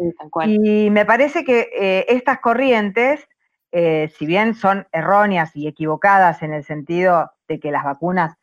[0.45, 3.27] sí, y me parece que eh, estas corrientes,
[3.73, 8.37] eh, si bien son erróneas y equivocadas en el sentido de que las vacunas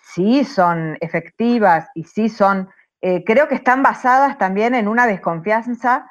[0.00, 2.68] sí son efectivas y sí son,
[3.02, 6.08] eh, creo que están basadas también en una desconfianza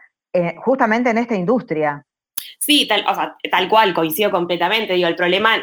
[0.57, 2.05] justamente en esta industria.
[2.59, 4.93] Sí, tal, o sea, tal cual, coincido completamente.
[4.93, 5.55] Digo, el problema,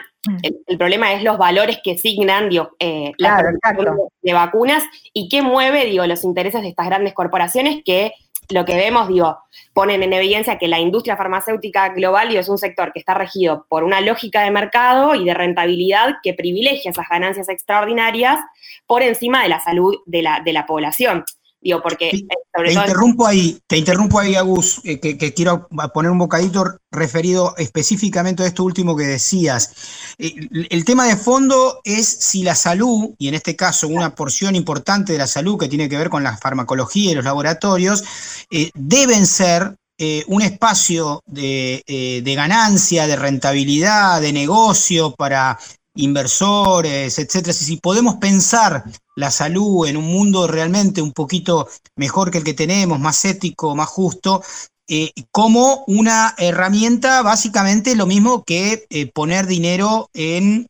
[0.43, 3.91] el, el problema es los valores que signan digo, eh, claro, la de,
[4.23, 8.13] de vacunas y qué mueve digo, los intereses de estas grandes corporaciones que
[8.51, 9.39] lo que vemos, digo,
[9.73, 13.67] ponen en evidencia que la industria farmacéutica global digo, es un sector que está regido
[13.69, 18.39] por una lógica de mercado y de rentabilidad que privilegia esas ganancias extraordinarias
[18.87, 21.25] por encima de la salud de la, de la población.
[21.65, 25.33] Digo, porque sí, sobre te todo interrumpo ahí, te interrumpo ahí, Agus, eh, que, que,
[25.33, 29.75] quiero poner un bocadito referido específicamente a esto último que decías.
[30.19, 34.55] Eh, el tema de fondo es si la salud, y en este caso una porción
[34.55, 38.05] importante de la salud que tiene que ver con la farmacología y los laboratorios,
[38.51, 45.57] eh, deben ser eh, un espacio de, eh, de, ganancia, de rentabilidad, de negocio para
[45.97, 47.53] inversores, etcétera.
[47.53, 48.85] Si podemos pensar
[49.17, 53.75] la salud en un mundo realmente un poquito mejor que el que tenemos, más ético,
[53.77, 54.43] más justo,
[54.89, 60.67] eh, como una herramienta básicamente lo mismo que eh, poner dinero en,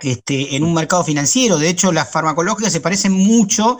[0.00, 1.58] este, en un mercado financiero.
[1.58, 3.78] De hecho, las farmacológicas se parecen mucho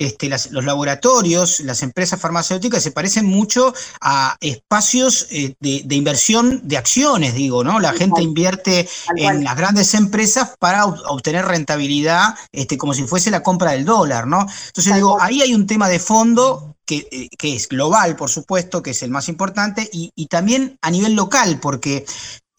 [0.00, 5.94] este, las, los laboratorios, las empresas farmacéuticas se parecen mucho a espacios eh, de, de,
[5.94, 7.78] inversión de acciones, digo, ¿no?
[7.80, 13.42] La gente invierte en las grandes empresas para obtener rentabilidad, este, como si fuese la
[13.42, 14.46] compra del dólar, ¿no?
[14.68, 18.82] Entonces digo, ahí hay un tema de fondo que, eh, que, es global, por supuesto,
[18.82, 22.06] que es el más importante, y, y también a nivel local, porque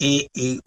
[0.04, 0.58] eh, eh,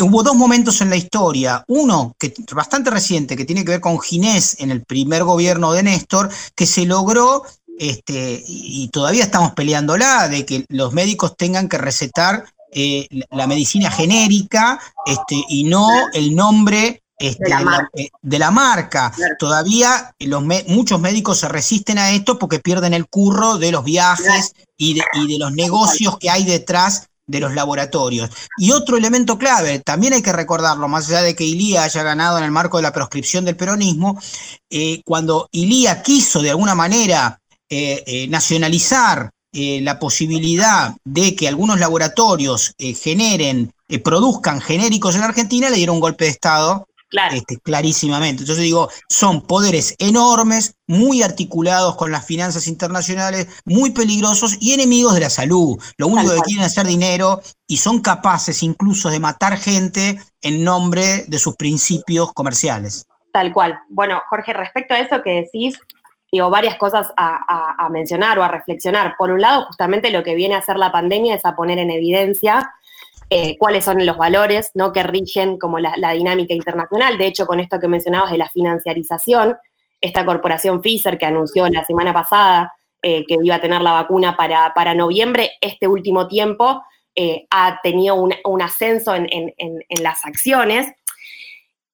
[0.00, 4.00] hubo dos momentos en la historia, uno que bastante reciente, que tiene que ver con
[4.00, 7.44] Ginés en el primer gobierno de Néstor, que se logró,
[7.78, 13.92] este, y todavía estamos peleándola, de que los médicos tengan que recetar eh, la medicina
[13.92, 19.12] genérica este, y no el nombre este, de, la la, eh, de, la marca.
[19.14, 19.36] Claro.
[19.38, 24.52] Todavía los muchos médicos se resisten a esto porque pierden el curro de los viajes
[24.76, 28.30] y de, y de los negocios que hay detrás de los laboratorios.
[28.56, 32.38] Y otro elemento clave, también hay que recordarlo, más allá de que Ilía haya ganado
[32.38, 34.20] en el marco de la proscripción del peronismo,
[34.70, 41.80] eh, cuando Ilía quiso de alguna manera eh, eh, nacionalizar la posibilidad de que algunos
[41.80, 43.72] laboratorios generen,
[44.04, 48.42] produzcan genéricos en Argentina, le dieron un golpe de Estado este, clarísimamente.
[48.42, 55.14] Entonces digo, son poderes enormes, muy articulados con las finanzas internacionales, muy peligrosos y enemigos
[55.14, 55.78] de la salud.
[55.96, 60.64] Lo único que quieren es hacer dinero y son capaces incluso de matar gente en
[60.64, 63.06] nombre de sus principios comerciales.
[63.32, 63.80] Tal cual.
[63.88, 65.78] Bueno, Jorge, respecto a eso que decís,
[66.32, 69.14] digo, varias cosas a, a, mencionar o a reflexionar.
[69.18, 71.90] Por un lado, justamente lo que viene a hacer la pandemia es a poner en
[71.90, 72.72] evidencia
[73.30, 77.18] eh, cuáles son los valores que rigen como la, dinámica internacional.
[77.18, 79.56] De hecho, con esto que mencionabas de la financiarización,
[80.00, 82.72] esta corporación Pfizer que anunció la semana pasada
[83.02, 86.82] eh, que iba a tener la vacuna para, noviembre, este último tiempo
[87.14, 90.86] eh, ha tenido un, ascenso en, en, en, las acciones.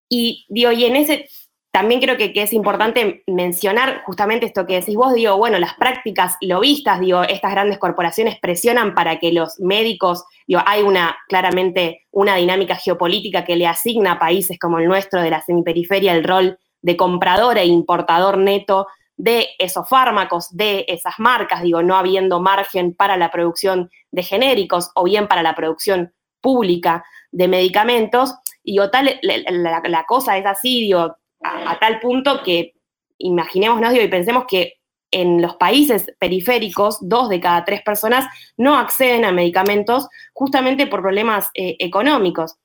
[0.09, 1.28] Y, digo, y en ese,
[1.75, 6.37] también creo que, es importante mencionar justamente esto que decís vos, digo, bueno, las prácticas
[6.41, 12.37] lobistas, digo, estas grandes corporaciones presionan para que los médicos, digo, hay una, claramente, una
[12.37, 16.61] dinámica geopolítica que le asigna a países como el nuestro de la semiperiferia el rol
[16.81, 22.95] de comprador e importador neto de esos fármacos, de esas marcas, digo, no habiendo margen
[22.95, 28.33] para la producción de genéricos o bien para la producción pública de medicamentos.
[28.62, 32.74] Y digo, tal, la cosa es así, digo, a, tal punto que
[33.18, 34.74] imaginémonos y pensemos que
[35.11, 38.26] en los países periféricos, dos de cada tres personas
[38.57, 42.57] no acceden a medicamentos justamente por problemas eh, económicos.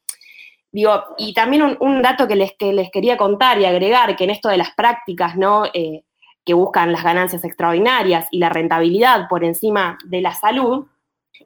[0.72, 4.24] Digo, y también un, un dato que les, que les, quería contar y agregar, que
[4.24, 5.66] en esto de las prácticas, ¿no?
[5.74, 6.04] Eh,
[6.44, 10.88] que buscan las ganancias extraordinarias y la rentabilidad por encima de la salud,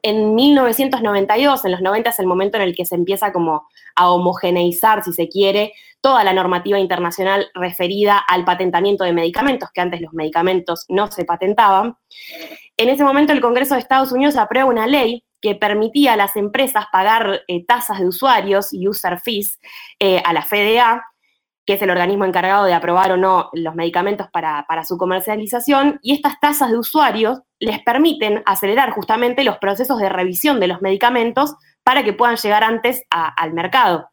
[0.02, 4.10] en 1992, en los 90 es el momento en el que se empieza como a
[4.10, 5.72] homogeneizar, si se quiere,
[6.04, 11.24] toda la normativa internacional referida al patentamiento de medicamentos, que antes los medicamentos no se
[11.24, 11.96] patentaban.
[12.76, 16.36] En ese momento el Congreso de Estados Unidos aprueba una ley que permitía a las
[16.36, 19.58] empresas pagar eh, tasas de usuarios, user fees,
[19.98, 21.02] eh, a la FDA,
[21.64, 26.12] que es el organismo encargado de aprobar o no los medicamentos para, su comercialización, y
[26.12, 31.54] estas tasas de usuarios les permiten acelerar justamente los procesos de revisión de los medicamentos
[31.82, 34.10] para que puedan llegar antes al mercado.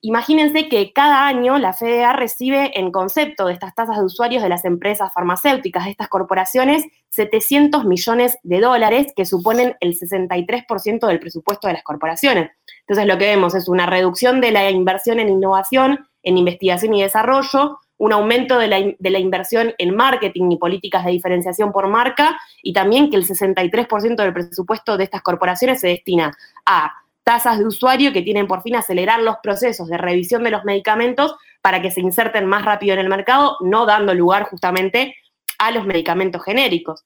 [0.00, 4.48] Imagínense que cada año la FDA recibe en concepto de estas tasas de usuarios de
[4.48, 11.18] las empresas farmacéuticas, de estas corporaciones, 700 millones de dólares, que suponen el 63% del
[11.18, 12.50] presupuesto de las corporaciones.
[12.80, 17.02] Entonces lo que vemos es una reducción de la inversión en innovación, en investigación y
[17.02, 21.88] desarrollo, un aumento de la, de la, inversión en marketing y políticas de diferenciación por
[21.88, 26.92] marca, y también que el 63% del presupuesto de estas corporaciones se destina a
[27.28, 31.36] tasas de usuario que tienen por fin acelerar los procesos de revisión de los medicamentos
[31.60, 35.14] para que se inserten más rápido en el mercado, no dando lugar justamente
[35.58, 37.04] a los medicamentos genéricos.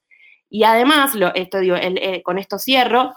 [0.48, 3.14] Y además, eh, con esto cierro,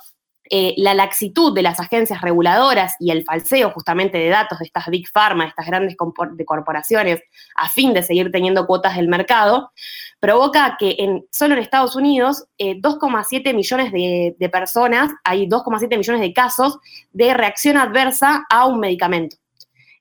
[0.50, 4.88] eh, la laxitud de las agencias reguladoras y el falseo justamente de datos de estas
[4.88, 5.96] big pharma, de estas grandes
[6.32, 7.22] de corporaciones,
[7.56, 9.72] a fin de seguir teniendo cuotas del mercado,
[10.20, 16.34] provoca que solo en Estados Unidos eh, 2,7 millones de, personas, hay 2,7 millones de
[16.34, 16.78] casos
[17.12, 19.38] de reacción adversa a un medicamento.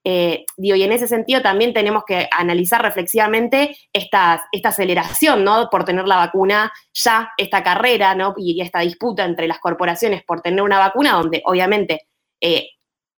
[0.06, 5.68] Eh, digo, y en ese sentido también tenemos que analizar reflexivamente esta, esta aceleración, ¿no?
[5.70, 8.34] Por tener la vacuna ya, esta carrera, ¿no?
[8.36, 12.02] Y, y esta disputa entre las corporaciones por tener una vacuna, donde obviamente
[12.40, 12.68] eh,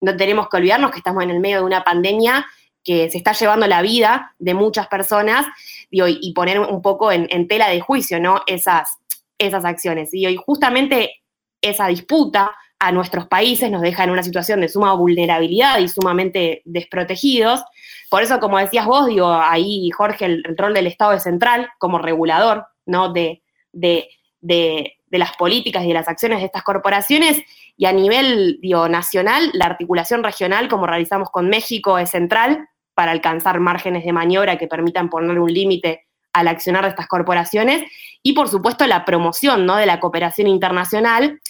[0.01, 2.47] no tenemos que olvidarnos que estamos en el medio de una pandemia
[2.85, 5.45] que se está llevando la vida de muchas personas
[5.91, 8.43] digo, y, poner un poco en, tela de juicio ¿no?
[8.47, 8.99] esas,
[9.39, 10.15] esas acciones.
[10.15, 11.23] Y justamente
[11.61, 16.63] esa disputa a nuestros países nos deja en una situación de suma vulnerabilidad y sumamente
[16.65, 17.65] desprotegidos.
[18.11, 19.09] Por eso, como decías vos,
[19.43, 23.13] ahí, Jorge, el, rol del Estado es central como regulador ¿no?
[23.13, 24.09] de, de,
[24.41, 27.43] de, las políticas y de las acciones de estas corporaciones.
[27.79, 28.61] Y a nivel
[28.91, 34.59] nacional, la articulación regional, como realizamos con México, es central para alcanzar márgenes de maniobra
[34.59, 37.83] que permitan poner un límite al accionar de estas corporaciones
[38.23, 39.77] y por supuesto la promoción ¿no?
[39.77, 41.41] de la cooperación internacional.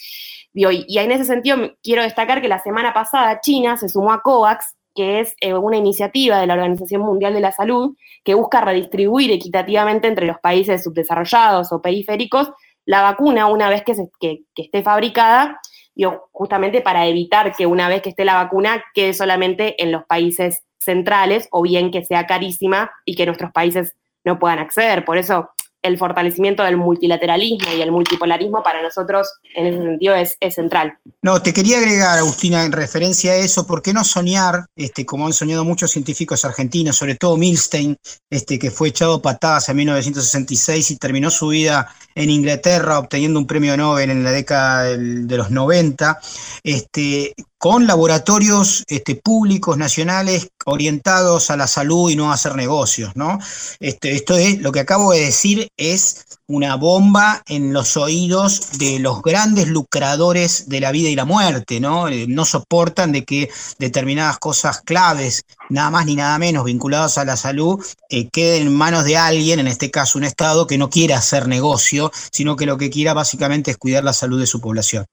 [0.56, 4.74] Y en ese sentido quiero destacar que la semana pasada China se sumó a COVAX,
[4.94, 7.94] que es eh, una iniciativa de la Organización Mundial de la Salud
[8.24, 12.50] que busca redistribuir equitativamente entre los países subdesarrollados o periféricos
[12.86, 15.60] la vacuna una vez que, esté fabricada,
[15.94, 20.04] digo, justamente para evitar que una vez que esté la vacuna quede solamente en los
[20.04, 25.04] países centrales o bien que sea carísima y que nuestros países no puedan acceder.
[25.04, 25.50] Por eso
[25.82, 30.98] el fortalecimiento del multilateralismo y el multipolarismo para nosotros en ese sentido es, central.
[31.22, 35.26] No, te quería agregar, Agustina, en referencia a eso, ¿por qué no soñar, este, como
[35.26, 37.96] han soñado muchos científicos argentinos, sobre todo Milstein,
[38.30, 43.46] este, que fue echado patadas en 1966 y terminó su vida en Inglaterra obteniendo un
[43.46, 46.18] premio Nobel en la década del, de los 90,
[46.62, 53.12] este, con laboratorios este, públicos nacionales orientados a la salud y no a hacer negocios,
[53.14, 53.38] ¿no?
[53.80, 58.98] Este, esto es, lo que acabo de decir es una bomba en los oídos de
[58.98, 62.08] los grandes lucradores de la vida y la muerte, ¿no?
[62.08, 67.24] Eh, no soportan de que determinadas cosas claves, nada más ni nada menos vinculadas a
[67.24, 70.90] la salud, eh, queden en manos de alguien, en este caso un Estado, que no
[70.90, 74.60] quiera hacer negocio, sino que lo que quiera básicamente es cuidar la salud de su
[74.60, 75.06] población.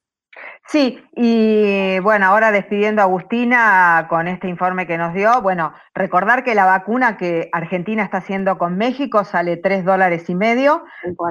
[0.67, 6.43] Sí, y bueno, ahora despidiendo a Agustina con este informe que nos dio, bueno, recordar
[6.43, 10.83] que la vacuna que Argentina está haciendo con México sale 3 dólares y medio,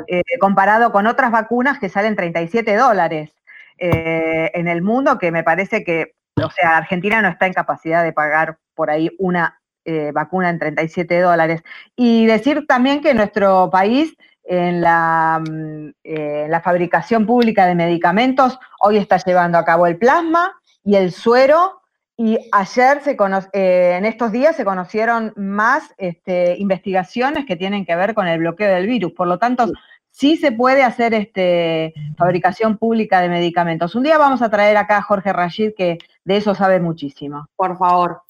[0.07, 3.33] eh, comparado con otras vacunas que salen 37 dólares
[3.79, 8.05] eh, en el mundo, que me parece que, o sea, Argentina no está en capacidad
[8.05, 11.63] de pagar por ahí una eh, vacuna en 37 dólares.
[11.97, 14.15] Y decir también que nuestro país
[14.45, 19.99] en la, mm, eh, la, fabricación pública de medicamentos, hoy está llevando a cabo el
[19.99, 21.83] plasma y el suero,
[22.17, 23.17] y ayer, se
[23.53, 28.39] eh, en estos días, se conocieron más este, investigaciones que tienen que ver con el
[28.39, 29.13] bloqueo del virus.
[29.13, 29.67] Por lo tanto,
[30.11, 33.95] sí se puede hacer este, fabricación pública de medicamentos.
[33.95, 37.49] Un día vamos a traer acá a Jorge Rashid, que de eso sabe muchísimo.
[37.57, 38.23] Por favor.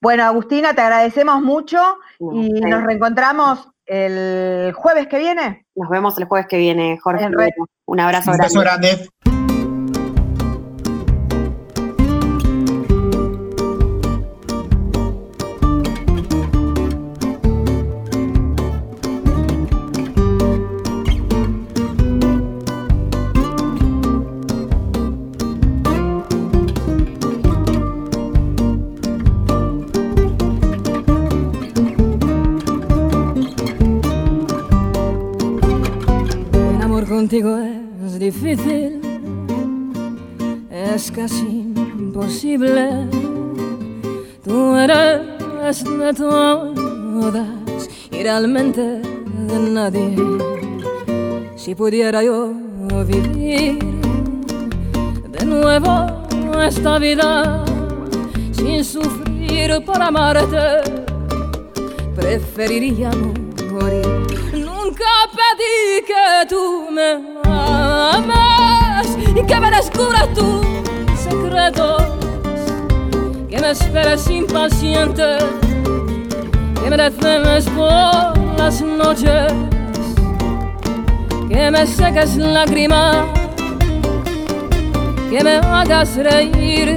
[0.00, 1.78] Bueno, Agustina, te agradecemos mucho
[2.18, 5.66] y nos reencontramos el jueves que viene.
[5.74, 7.26] Nos vemos el jueves que viene, Jorge.
[7.26, 9.08] Un abrazo Un abrazo grande.
[37.28, 37.58] Contigo
[38.06, 39.02] es difícil,
[40.70, 43.06] es casi imposible.
[44.42, 50.16] Tú eres de todas y realmente de nadie.
[51.54, 52.54] Si pudiera yo
[53.06, 53.78] vivir
[55.30, 56.06] de nuevo
[56.66, 57.62] esta vida
[58.52, 60.80] sin sufrir por amarte,
[62.16, 63.10] preferiría
[63.70, 64.17] morir
[64.88, 70.66] nunca pedí que tú me ames y que me descubras tus
[71.18, 72.02] secretos,
[73.50, 75.38] que me esperes impaciente,
[76.82, 79.52] que me descemes por las noches,
[81.48, 83.26] que me seques lágrimas,
[85.30, 86.96] que me hagas reír.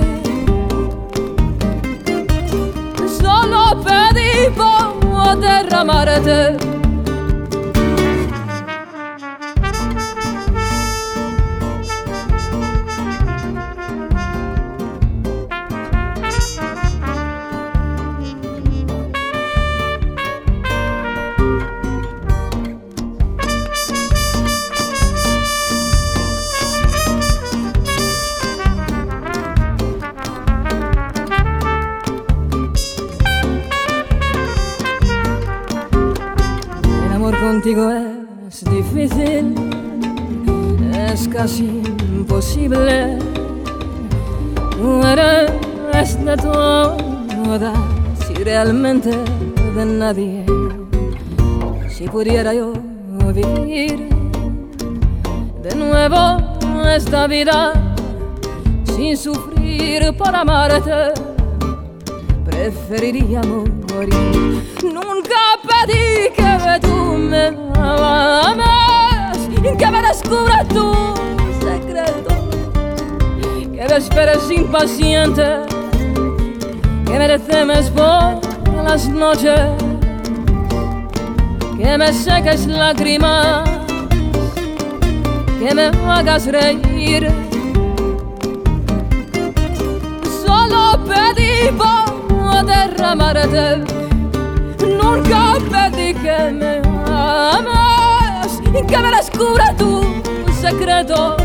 [3.20, 6.71] Solo pedí por derramarte
[37.62, 37.92] contigo
[38.48, 39.54] es difícil,
[41.12, 43.20] es casi imposible.
[45.94, 47.78] Eres de todas
[48.32, 49.12] y realmente
[49.76, 50.44] de nadie.
[51.88, 52.74] Si pudiera yo
[53.32, 54.10] vivir
[55.62, 56.38] de nuevo
[56.96, 57.74] esta vida
[58.96, 61.14] sin sufrir por amarte,
[62.44, 64.64] preferiría morir.
[64.84, 66.51] Nunca pedí que
[66.82, 69.38] tú me ames,
[69.78, 70.94] que me descubra tu
[71.60, 72.36] secreto,
[73.74, 75.48] que me esperes impaciente,
[77.06, 78.40] que me decemes por
[78.84, 79.60] las noches,
[81.78, 83.70] que me seques lágrimas,
[85.60, 87.32] que me hagas reír.
[90.46, 93.84] Solo pedí por derramarte,
[95.02, 95.81] nunca pedí
[96.42, 96.82] que me
[98.74, 100.06] y que me descubra tus
[100.60, 101.36] secretos,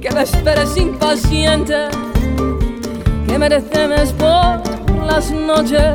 [0.00, 1.88] que me esperes impaciente,
[3.26, 3.48] que me
[4.18, 5.94] por las noches,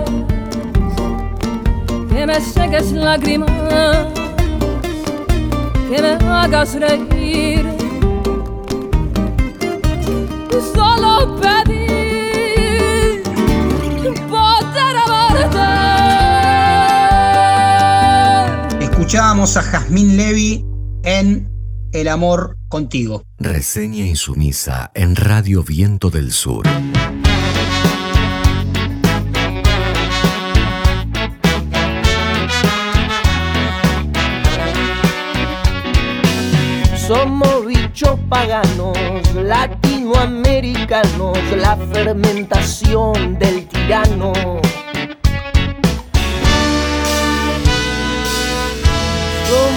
[2.09, 4.07] que me seques lágrimas,
[5.89, 7.67] que me hagas reír.
[10.73, 11.68] Solo pedí
[19.39, 20.65] escuchábamos a Jazmín Levy
[21.03, 21.49] en
[21.93, 23.23] el amor contigo.
[23.37, 26.67] Reseña insumisa en Radio Viento del Sur.
[37.07, 38.97] Somos bichos paganos,
[39.35, 44.33] latinoamericanos, la fermentación del tirano.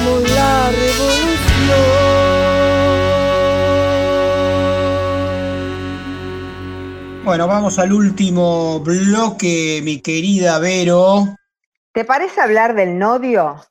[0.05, 2.33] La revolución.
[7.25, 11.37] Bueno, vamos al último bloque, mi querida Vero.
[11.93, 13.65] ¿Te parece hablar del nodio?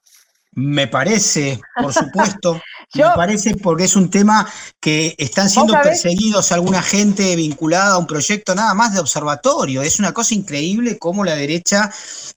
[0.53, 2.61] Me parece, por supuesto.
[2.93, 4.45] Yo- Me parece porque es un tema
[4.81, 9.81] que están siendo perseguidos alguna gente vinculada a un proyecto nada más de observatorio.
[9.81, 11.91] Es una cosa increíble cómo la derecha,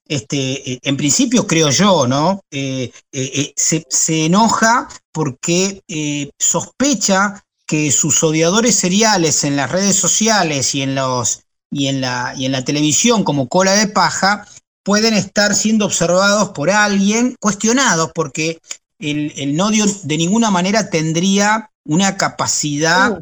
[0.07, 2.40] este, eh, en principio creo yo, ¿no?
[2.50, 9.70] Eh, eh, eh, se, se enoja porque eh, sospecha que sus odiadores seriales en las
[9.72, 11.40] redes sociales y en los
[11.70, 14.46] y en la y en la televisión como cola de paja
[14.84, 18.59] pueden estar siendo observados por alguien, cuestionados, porque
[18.99, 23.18] el, el nodio de ninguna manera tendría una capacidad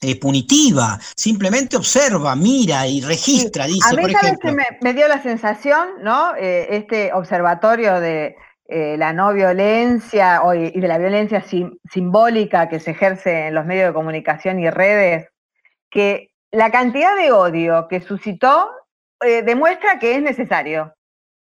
[0.00, 0.98] eh, punitiva.
[1.16, 4.50] Simplemente observa, mira y registra, dice, A mí, por ¿sabes ejemplo.
[4.50, 6.34] que me, me dio la sensación, ¿no?
[6.36, 8.36] Eh, este observatorio de
[8.68, 13.54] eh, la no violencia o- y de la violencia sim- simbólica que se ejerce en
[13.54, 15.28] los medios de comunicación y redes,
[15.90, 18.70] que la cantidad de odio que suscitó
[19.44, 20.92] demuestra que es necesario,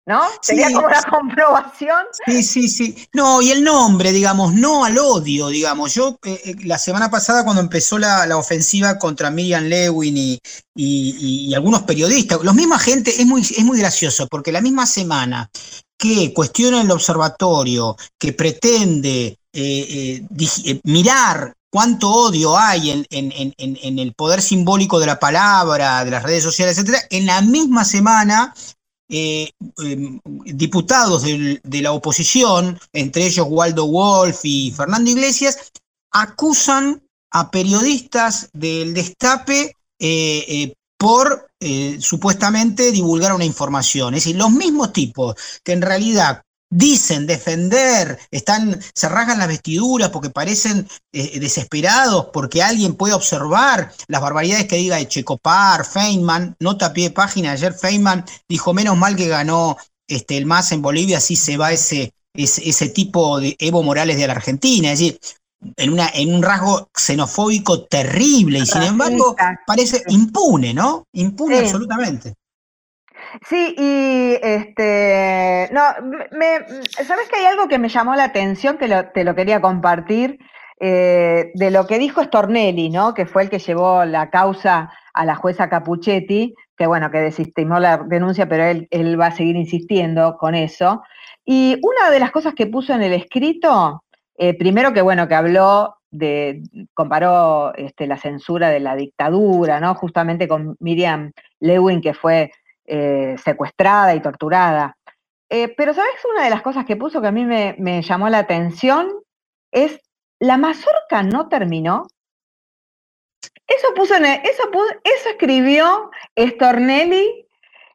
[0.08, 0.22] ¿no?
[0.40, 0.74] Sería Sí.
[0.74, 1.98] como la comprobación.
[2.26, 2.96] Sí, sí, sí.
[3.12, 5.92] No, y el nombre, digamos, no al odio, digamos.
[5.94, 10.40] Yo eh, eh, la semana pasada cuando empezó la, la ofensiva contra Miriam Lewin y,
[10.74, 14.86] y- y algunos periodistas, los misma gente, es muy, es muy gracioso, porque la misma
[14.86, 15.50] semana
[15.98, 20.22] que cuestiona el observatorio, que pretende eh,
[20.84, 26.04] mirar cuánto odio hay en, en- en- en- en el poder simbólico de la palabra,
[26.04, 28.54] de las redes sociales, etcétera, en la misma semana
[29.08, 29.50] eh,
[29.82, 35.72] eh, diputados de la oposición, entre ellos Waldo Wolf y Fernando Iglesias,
[36.12, 41.46] acusan a periodistas del destape eh, eh, por
[42.00, 44.14] supuestamente divulgar una información.
[44.14, 50.10] Es decir, los mismos tipos que en realidad dicen defender, están, se rasgan las vestiduras
[50.10, 56.56] porque parecen eh, desesperados porque alguien puede observar las barbaridades que diga de Checopar, Feynman,
[56.60, 60.72] nota a pie de página, ayer Feynman dijo, menos mal que ganó este, el MAS
[60.72, 64.92] en Bolivia, así se va ese, ese, ese tipo de Evo Morales de la Argentina,
[64.92, 65.20] es decir,
[65.76, 69.34] en, una, en un rasgo xenofóbico terrible y sin embargo
[69.66, 71.04] parece impune, ¿no?
[71.12, 71.64] Impune Sí.
[71.64, 72.34] absolutamente.
[73.46, 75.82] Sí, y este, no,
[76.32, 76.66] me,
[77.04, 80.38] ¿sabes que hay algo que me llamó la atención que te lo quería compartir?
[80.80, 83.14] eh, de lo que dijo Stornelli, ¿no?
[83.14, 87.80] Que fue el que llevó la causa a la jueza Capuchetti, que bueno, que desestimó
[87.80, 91.02] la denuncia, pero él, él va a seguir insistiendo con eso.
[91.44, 94.04] Y una de las cosas que puso en el escrito,
[94.36, 96.62] eh, primero que bueno, que habló de,
[96.94, 99.94] comparó este, la censura de la dictadura, ¿no?
[99.94, 102.52] Justamente con Miriam Lewin, que fue
[102.88, 104.96] eh, secuestrada y torturada.
[105.50, 106.12] Eh, pero, ¿sabes?
[106.32, 109.08] Una de las cosas que puso que a mí me, me llamó la atención
[109.72, 109.98] es,
[110.40, 112.06] la mazorca no terminó.
[113.66, 117.46] Eso puso, en el- eso, escribió Stornelli.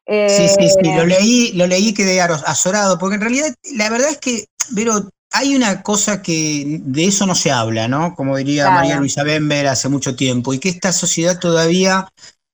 [0.06, 4.10] eh, Sí, sí, sí, lo leí, lo leí quedé azorado, porque en realidad la verdad
[4.10, 8.14] es que, Vero, hay una cosa que de eso no se habla, ¿no?
[8.14, 8.76] Como diría Claro.
[8.76, 12.08] María Luisa Bember hace mucho tiempo, y que esta sociedad todavía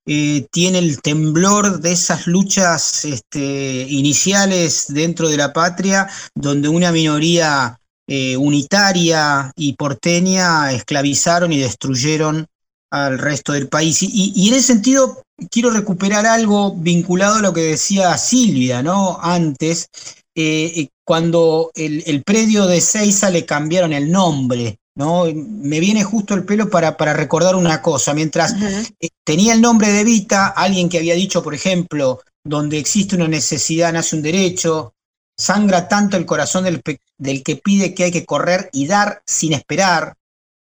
[0.06, 6.90] eh, tiene el temblor de esas luchas este, iniciales dentro de la patria, donde una
[6.90, 7.78] minoría
[8.08, 12.46] eh, unitaria y porteña esclavizaron y destruyeron
[12.90, 14.02] al resto del país.
[14.02, 19.18] Y, en ese sentido quiero recuperar algo vinculado a lo que decía Silvia, ¿no?
[19.22, 19.88] Antes,
[20.34, 25.24] eh, cuando el, el predio de Seiza le cambiaron el nombre, ¿no?
[25.24, 28.12] Me viene justo el pelo para, para recordar una cosa.
[28.12, 28.54] Mientras
[29.00, 33.26] eh, tenía el nombre de Vita, alguien que había dicho, por ejemplo, donde existe una
[33.26, 34.92] necesidad nace un derecho,
[35.38, 36.82] sangra tanto el corazón del,
[37.16, 40.16] del que pide que hay que correr y dar sin esperar,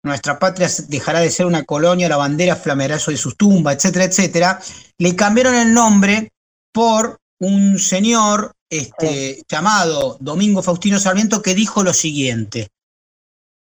[0.05, 4.61] nuestra patria dejará de ser una colonia, la bandera flameará sobre sus tumbas, etcétera, etcétera,
[4.99, 6.31] le cambiaron el nombre
[6.73, 12.69] por un señor este, llamado Domingo Faustino Sarmiento que dijo lo siguiente.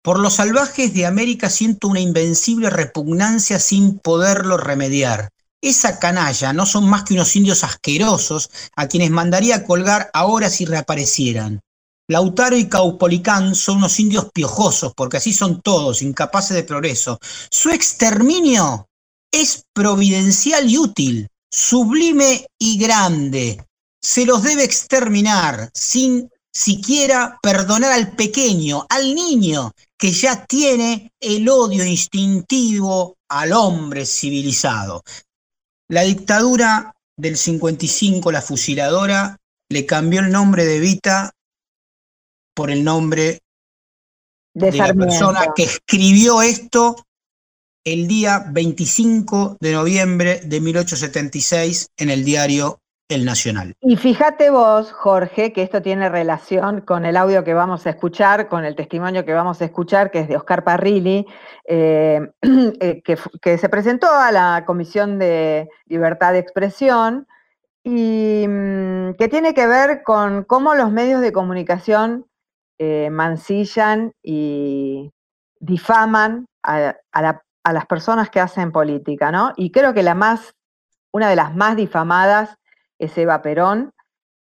[0.02, 5.30] Por los salvajes de América siento una invencible repugnancia sin poderlo remediar.
[5.62, 10.66] Esa canalla no son más que unos indios asquerosos a quienes mandaría colgar ahora si
[10.66, 11.60] reaparecieran.
[12.08, 17.20] Lautaro y Caupolicán son unos indios piojosos, porque así son todos, incapaces de progreso.
[17.52, 18.88] Su exterminio
[19.32, 23.64] es providencial y útil, sublime y grande.
[24.02, 31.48] Se los debe exterminar sin siquiera perdonar al pequeño, al niño, que ya tiene el
[31.50, 35.04] odio instintivo al hombre civilizado.
[35.90, 39.38] La dictadura del 55, la fusiladora,
[39.70, 41.32] le cambió el nombre de Vita
[42.56, 43.40] por el nombre
[44.54, 46.96] De de la persona que escribió esto
[47.86, 52.80] el día 25 de noviembre de 1876 en el diario
[53.10, 53.76] El Nacional.
[53.82, 58.48] Y fíjate vos, Jorge, que esto tiene relación con el audio que vamos a escuchar,
[58.48, 61.26] con el testimonio que vamos a escuchar, que es de Oscar Parrilli,
[61.66, 62.22] eh,
[62.80, 67.28] eh, que, que se presentó a la Comisión de Libertad de Expresión
[67.84, 72.28] y mm, que tiene que ver con cómo los medios de comunicación
[72.78, 75.12] eh, mancillan y
[75.60, 79.52] difaman a, a las personas que hacen política, ¿no?
[79.58, 80.54] Y creo que la más,
[81.12, 82.60] una de las más difamadas
[83.00, 83.92] es Eva Perón,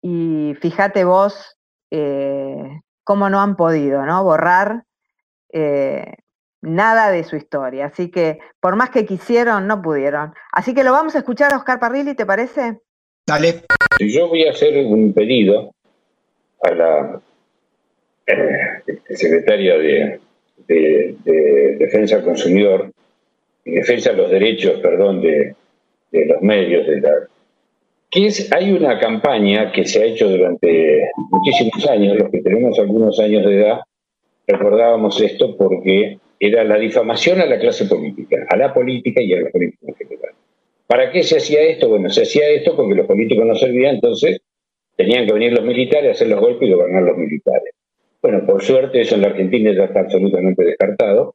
[0.02, 1.56] y fíjate vos
[1.90, 4.24] eh, cómo no han podido, ¿no?
[4.24, 4.84] Borrar
[5.52, 6.14] eh,
[6.60, 7.86] nada de su historia.
[7.86, 10.34] Así que por más que quisieron, no pudieron.
[10.52, 12.80] Así que lo vamos a escuchar a Oscar Parrilli, ¿te parece?
[13.26, 13.64] Dale.
[14.00, 15.74] Yo voy a hacer un pedido
[16.62, 17.20] a la
[18.26, 20.20] eh, secretaria de,
[20.66, 22.92] de- de Defensa del Consumidor
[23.64, 25.54] y Defensa de los Derechos, perdón, de,
[26.10, 27.10] de los medios, de la,
[28.10, 33.18] que hay una campaña que se ha hecho durante muchísimos años, los que tenemos algunos
[33.20, 33.80] años de edad,
[34.46, 39.40] recordábamos esto porque era la difamación a la clase política, a la política y a
[39.42, 40.32] la política en general.
[40.86, 41.88] ¿Para qué se hacía esto?
[41.90, 44.40] Bueno, se hacía esto porque los políticos no servían, entonces
[44.96, 47.74] tenían que venir los militares, hacer los golpes y gobernar los militares.
[48.22, 51.34] Bueno, por suerte eso en la Argentina ya está absolutamente descartado,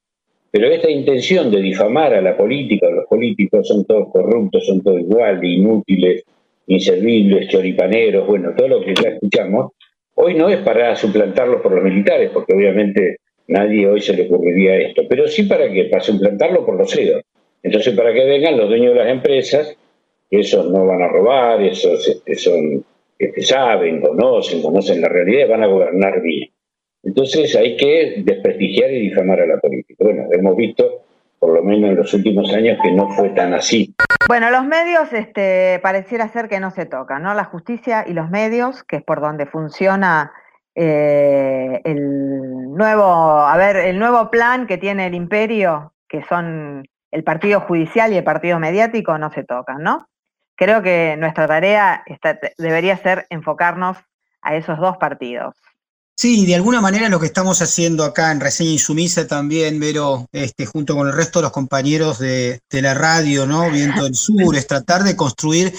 [0.49, 4.82] pero esta intención de difamar a la política, a los políticos son todos corruptos, son
[4.82, 6.24] todos iguales, inútiles,
[6.68, 9.72] inservibles, choripaneros, bueno, todo lo que ya escuchamos,
[10.16, 14.78] hoy no es para suplantarlos por los militares, porque obviamente nadie hoy se le ocurriría
[14.78, 17.24] esto, pero sí para que para suplantarlo por los CEDOS.
[17.61, 19.78] Entonces, para que vengan los dueños de las empresas,
[20.30, 22.84] esos no van a robar, esos este, son,
[23.18, 26.49] este, saben, conocen, conocen la realidad van a gobernar bien.
[27.03, 30.03] Entonces hay que desprestigiar y difamar a la política.
[30.03, 31.03] Bueno, hemos visto,
[31.44, 33.94] por lo menos en los últimos años, que no fue tan así.
[34.30, 37.34] Bueno, los medios este, pareciera ser que no se tocan, ¿no?
[37.34, 40.32] La justicia y los medios, que es por donde funciona
[40.74, 47.24] eh, el nuevo, a ver, el nuevo plan que tiene el imperio, que son el
[47.26, 50.08] partido judicial y el partido mediático, no se tocan, ¿no?
[50.56, 53.98] Creo que nuestra tarea está- debería ser enfocarnos
[54.41, 55.56] a esos dos partidos.
[56.16, 60.66] Sí, de alguna manera lo que estamos haciendo acá en Reseña Insumisa también, Vero, este,
[60.68, 63.70] junto con el resto de los compañeros de, de la radio, ¿no?
[63.72, 65.74] Viento del Sur, es tratar de construir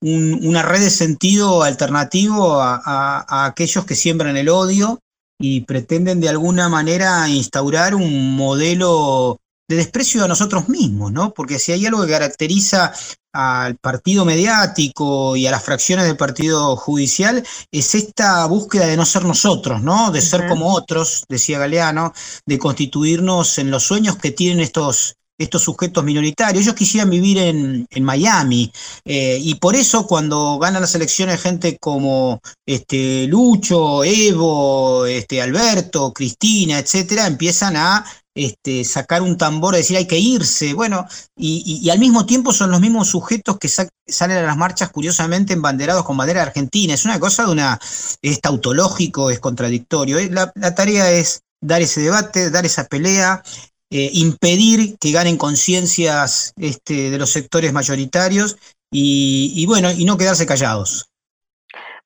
[0.00, 5.00] un- una red de sentido alternativo a, a- a aquellos que siembran el odio
[5.38, 9.36] y pretenden de alguna manera instaurar un modelo
[9.68, 11.32] de desprecio a nosotros mismos, ¿no?
[11.32, 12.92] Porque si hay algo que caracteriza
[13.32, 19.04] al partido mediático y a las fracciones del partido judicial, es esta búsqueda de no
[19.04, 20.10] ser nosotros, ¿no?
[20.10, 22.12] De ser como otros, decía Galeano,
[22.46, 26.62] de constituirnos en los sueños que tienen estos, estos sujetos minoritarios.
[26.62, 28.70] Ellos quisieran vivir en, en Miami,
[29.04, 36.12] eh, y por eso cuando ganan las elecciones gente como este, Lucho, Evo, este, Alberto,
[36.12, 38.04] Cristina, etcétera, empiezan a
[38.34, 41.06] este, sacar un tambor, a decir hay que irse, bueno,
[41.36, 44.56] y, y- y al mismo tiempo son los mismos sujetos que sa- salen a las
[44.56, 46.94] marchas curiosamente embanderados con bandera argentina.
[46.94, 47.78] Es una cosa de una,
[48.22, 50.18] es tautológico, es contradictorio.
[50.18, 53.42] Eh, La, la tarea es dar ese debate, dar esa pelea,
[53.90, 58.56] eh, impedir que ganen conciencias este, de los sectores mayoritarios
[58.92, 61.08] y, y bueno, y no quedarse callados.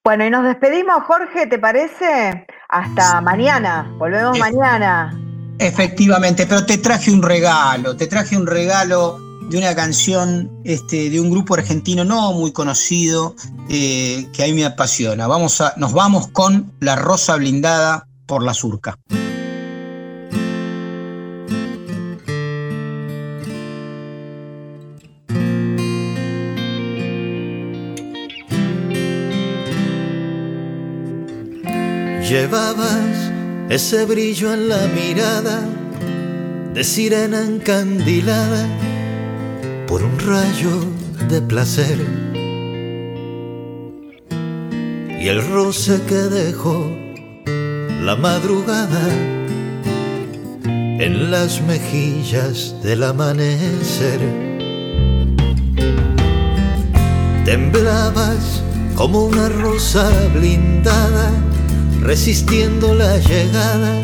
[0.05, 2.47] Bueno, y nos despedimos, Jorge, ¿te parece?
[2.68, 3.95] Hasta mañana.
[3.99, 5.28] Volvemos mañana.
[5.59, 11.21] Efectivamente, pero te traje un regalo, te traje un regalo de una canción este, de
[11.21, 13.35] un grupo argentino no muy conocido
[13.69, 15.27] eh, que a mí me apasiona.
[15.27, 18.97] Vamos a, nos vamos con La Rosa Blindada por la Surca.
[32.29, 32.88] Llevabas
[33.69, 35.61] ese brillo en la mirada
[36.75, 38.66] de sirena encandilada
[39.87, 40.85] por un rayo
[41.29, 41.99] de placer.
[45.21, 46.91] Y el roce que dejó
[48.03, 49.09] la madrugada
[50.64, 54.21] en las mejillas del amanecer.
[57.45, 58.62] Temblabas
[58.95, 61.31] como una rosa blindada,
[62.09, 64.03] resistiendo la llegada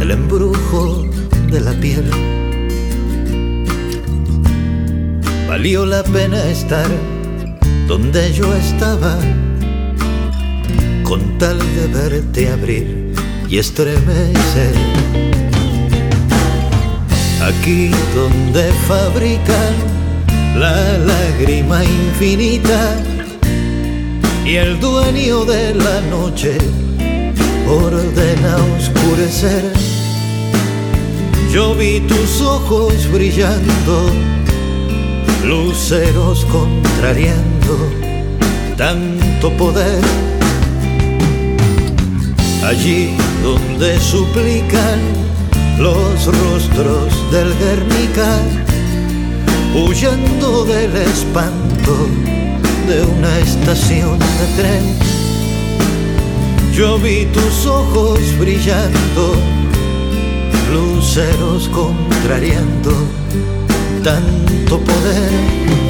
[0.00, 1.06] del embrujo
[1.48, 2.10] de la piel.
[5.48, 6.90] Valió la pena estar
[7.86, 9.16] donde yo estaba,
[11.04, 13.14] con tal de verte abrir
[13.48, 14.74] y estremecer.
[17.48, 19.74] Aquí donde fabrican
[20.56, 22.96] la lágrima infinita
[24.44, 26.58] y el dueño de la noche
[27.70, 29.72] ordena oscurecer.
[31.52, 34.10] Yo vi tus ojos brillando,
[35.44, 38.08] luceros contrariando
[38.78, 40.02] tanto poder.
[42.64, 43.10] Allí
[43.42, 45.00] donde suplican
[45.78, 48.38] los rostros del Guernica,
[49.74, 51.96] huyendo del espanto
[52.86, 55.07] de una estación de tren.
[56.78, 59.34] Yo vi tus ojos brillando,
[60.72, 62.92] luceros contrariando
[64.04, 65.87] tanto poder.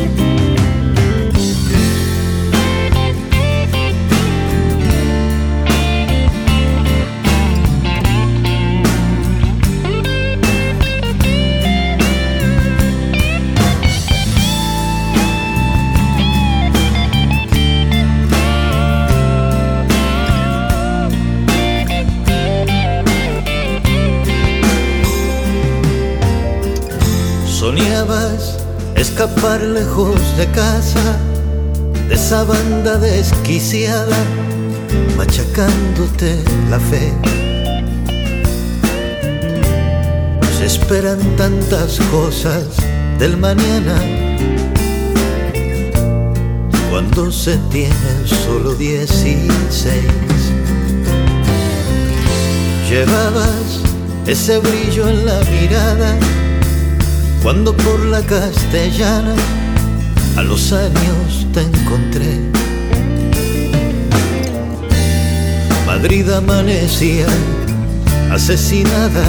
[29.38, 31.16] Escapar lejos de casa,
[32.08, 34.16] de esa banda desquiciada,
[35.16, 37.12] machacándote la fe.
[40.58, 42.64] Se esperan tantas cosas
[43.18, 43.94] del mañana
[46.90, 48.10] cuando se tiene
[48.44, 49.46] solo 16.
[52.90, 53.82] Llevabas
[54.26, 56.18] ese brillo en la mirada
[57.42, 59.34] cuando por la castellana
[60.36, 62.40] a los años te encontré.
[65.86, 67.26] Madrid amanecía
[68.30, 69.24] asesinada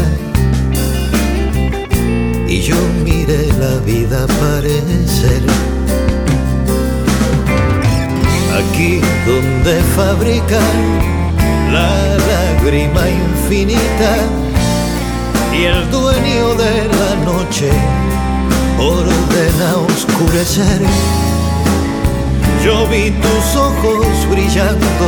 [2.48, 5.42] y yo miré la vida aparecer.
[8.60, 10.76] Aquí donde fabrican
[11.72, 14.12] la lágrima infinita
[15.54, 17.70] y el dueño de la noche
[18.80, 20.82] ordena oscurecer.
[22.64, 25.08] Yo vi tus ojos brillando,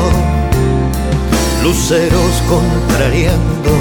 [1.63, 3.71] luceros contrariando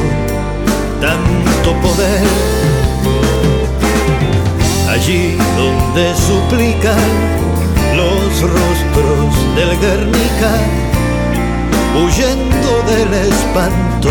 [1.00, 2.26] tanto poder.
[4.88, 7.40] Allí donde suplican
[7.96, 10.52] los rostros del Guernica,
[11.96, 14.10] huyendo del espanto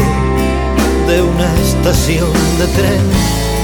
[1.07, 3.58] de una estación de tren.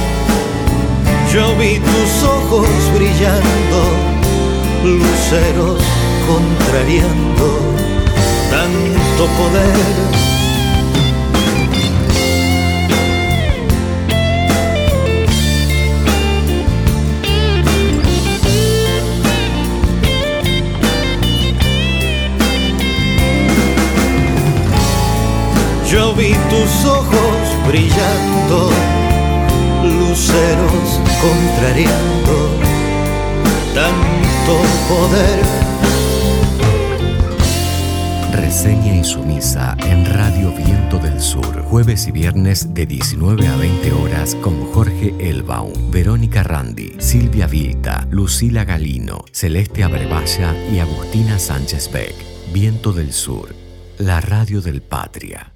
[1.36, 3.79] Yo vi tus ojos brillando,
[4.86, 5.81] luceros
[6.25, 7.59] contrariando
[8.49, 9.95] tanto poder.
[25.91, 28.69] Yo vi tus ojos brillando,
[30.16, 32.49] luceros contrariando
[33.74, 35.41] tanto poder.
[38.32, 44.36] Reseña Insumisa en Radio Viento del Sur, jueves y viernes de 19 a 20 horas
[44.36, 52.16] con Jorge Elbaum, Verónica Randi, Silvia Vilta, Lucila Galino, Celeste Abrevaya y Agustina Sánchez Beck.
[52.53, 53.53] Viento del Sur,
[53.97, 55.55] la radio del Patria.